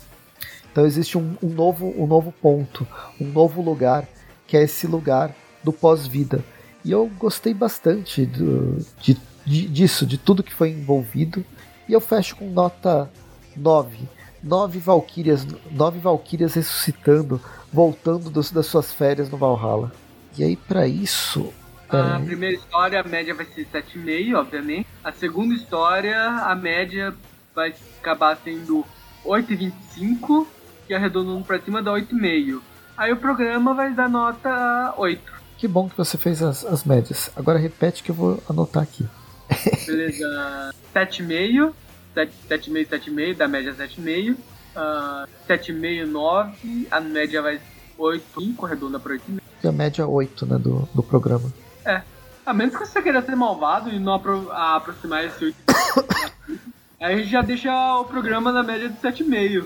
[0.75, 2.85] Então existe um, um, novo, um novo ponto,
[3.17, 4.05] um novo lugar,
[4.45, 5.33] que é esse lugar
[5.63, 6.43] do pós-vida.
[6.83, 11.45] E eu gostei bastante do, de, de, disso, de tudo que foi envolvido.
[11.87, 13.09] E eu fecho com nota
[13.55, 13.99] 9
[14.43, 17.39] nove valquírias, nove valquírias ressuscitando,
[17.71, 19.93] voltando dos, das suas férias no Valhalla.
[20.37, 21.53] E aí para isso,
[21.87, 24.87] A primeira história, a média vai ser 7,5, obviamente.
[25.01, 27.15] A segunda história, a média
[27.55, 28.85] vai acabar sendo
[29.23, 30.45] 8,25,
[30.87, 32.61] que arredondando pra cima dá 8,5.
[32.97, 35.33] Aí o programa vai dar nota 8.
[35.57, 37.29] Que bom que você fez as, as médias.
[37.35, 39.05] Agora repete que eu vou anotar aqui.
[39.85, 40.73] Beleza.
[40.93, 41.73] 7,5.
[42.15, 44.35] 7,5, 7,5, da média 7,5.
[44.75, 46.87] Uh, 7,5, 9.
[46.89, 47.59] A média vai
[47.97, 49.41] 8, 5, arredonda para 8,5.
[49.63, 51.51] E a média 8, né, do, do programa.
[51.85, 52.01] É.
[52.45, 55.57] A menos que você queira ser malvado e não apro aproximar esse 8.
[57.01, 59.65] aí a gente já deixa o programa na média de 7,5.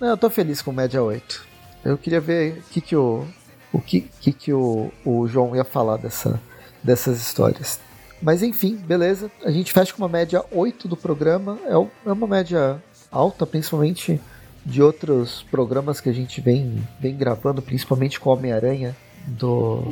[0.00, 1.46] Não, eu tô feliz com média 8.
[1.84, 3.26] Eu queria ver o que, que o.
[3.72, 6.40] O que, que, que o, o João ia falar dessa,
[6.82, 7.78] dessas histórias.
[8.22, 9.30] Mas enfim, beleza.
[9.44, 11.58] A gente fecha com uma média 8 do programa.
[11.66, 11.74] É,
[12.08, 14.20] é uma média alta, principalmente
[14.64, 18.96] de outros programas que a gente vem, vem gravando, principalmente com Homem-Aranha
[19.26, 19.82] do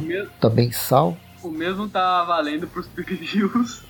[0.40, 1.16] também Sal.
[1.43, 3.82] O mesmo tá valendo pros previews.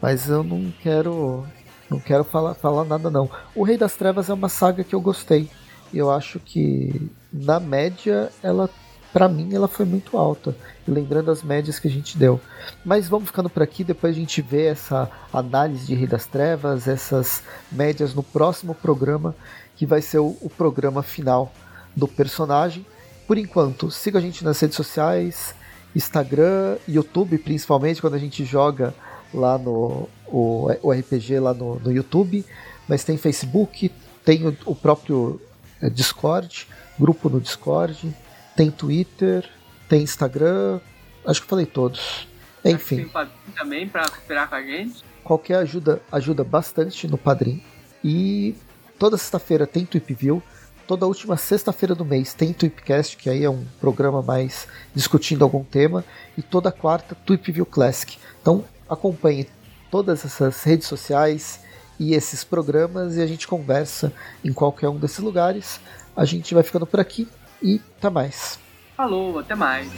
[0.00, 1.46] Mas eu não quero
[1.90, 3.30] não quero falar, falar nada não.
[3.54, 5.48] O Rei das Trevas é uma saga que eu gostei.
[5.92, 8.68] Eu acho que na média ela
[9.12, 10.54] para mim ela foi muito alta,
[10.86, 12.40] lembrando as médias que a gente deu.
[12.84, 16.86] Mas vamos ficando por aqui, depois a gente vê essa análise de Rei das Trevas,
[16.86, 17.42] essas
[17.72, 19.34] médias no próximo programa,
[19.76, 21.52] que vai ser o, o programa final
[21.96, 22.84] do personagem.
[23.26, 25.54] Por enquanto, siga a gente nas redes sociais,
[25.96, 28.94] Instagram, YouTube, principalmente quando a gente joga
[29.32, 32.44] lá no o, o RPG lá no, no YouTube,
[32.86, 33.90] mas tem Facebook,
[34.24, 35.40] tem o, o próprio
[35.80, 36.66] é, Discord,
[36.98, 38.14] grupo no Discord,
[38.56, 39.48] tem Twitter,
[39.88, 40.80] tem Instagram,
[41.26, 42.28] acho que falei todos.
[42.64, 42.96] Enfim.
[42.96, 45.04] Tem Padrim também para cooperar com a gente.
[45.22, 47.62] Qualquer ajuda ajuda bastante no Padrim.
[48.02, 48.54] E
[48.98, 50.42] toda sexta-feira tem Tweepview.
[50.86, 55.62] Toda última sexta-feira do mês tem Tweepcast, que aí é um programa mais discutindo algum
[55.62, 56.04] tema.
[56.36, 58.18] E toda quarta, Tweepview Classic.
[58.40, 59.48] Então acompanhe
[59.90, 61.60] todas essas redes sociais
[61.98, 64.12] e esses programas e a gente conversa
[64.44, 65.80] em qualquer um desses lugares.
[66.16, 67.28] A gente vai ficando por aqui
[67.62, 68.58] e até mais.
[68.96, 69.90] Falou, até mais.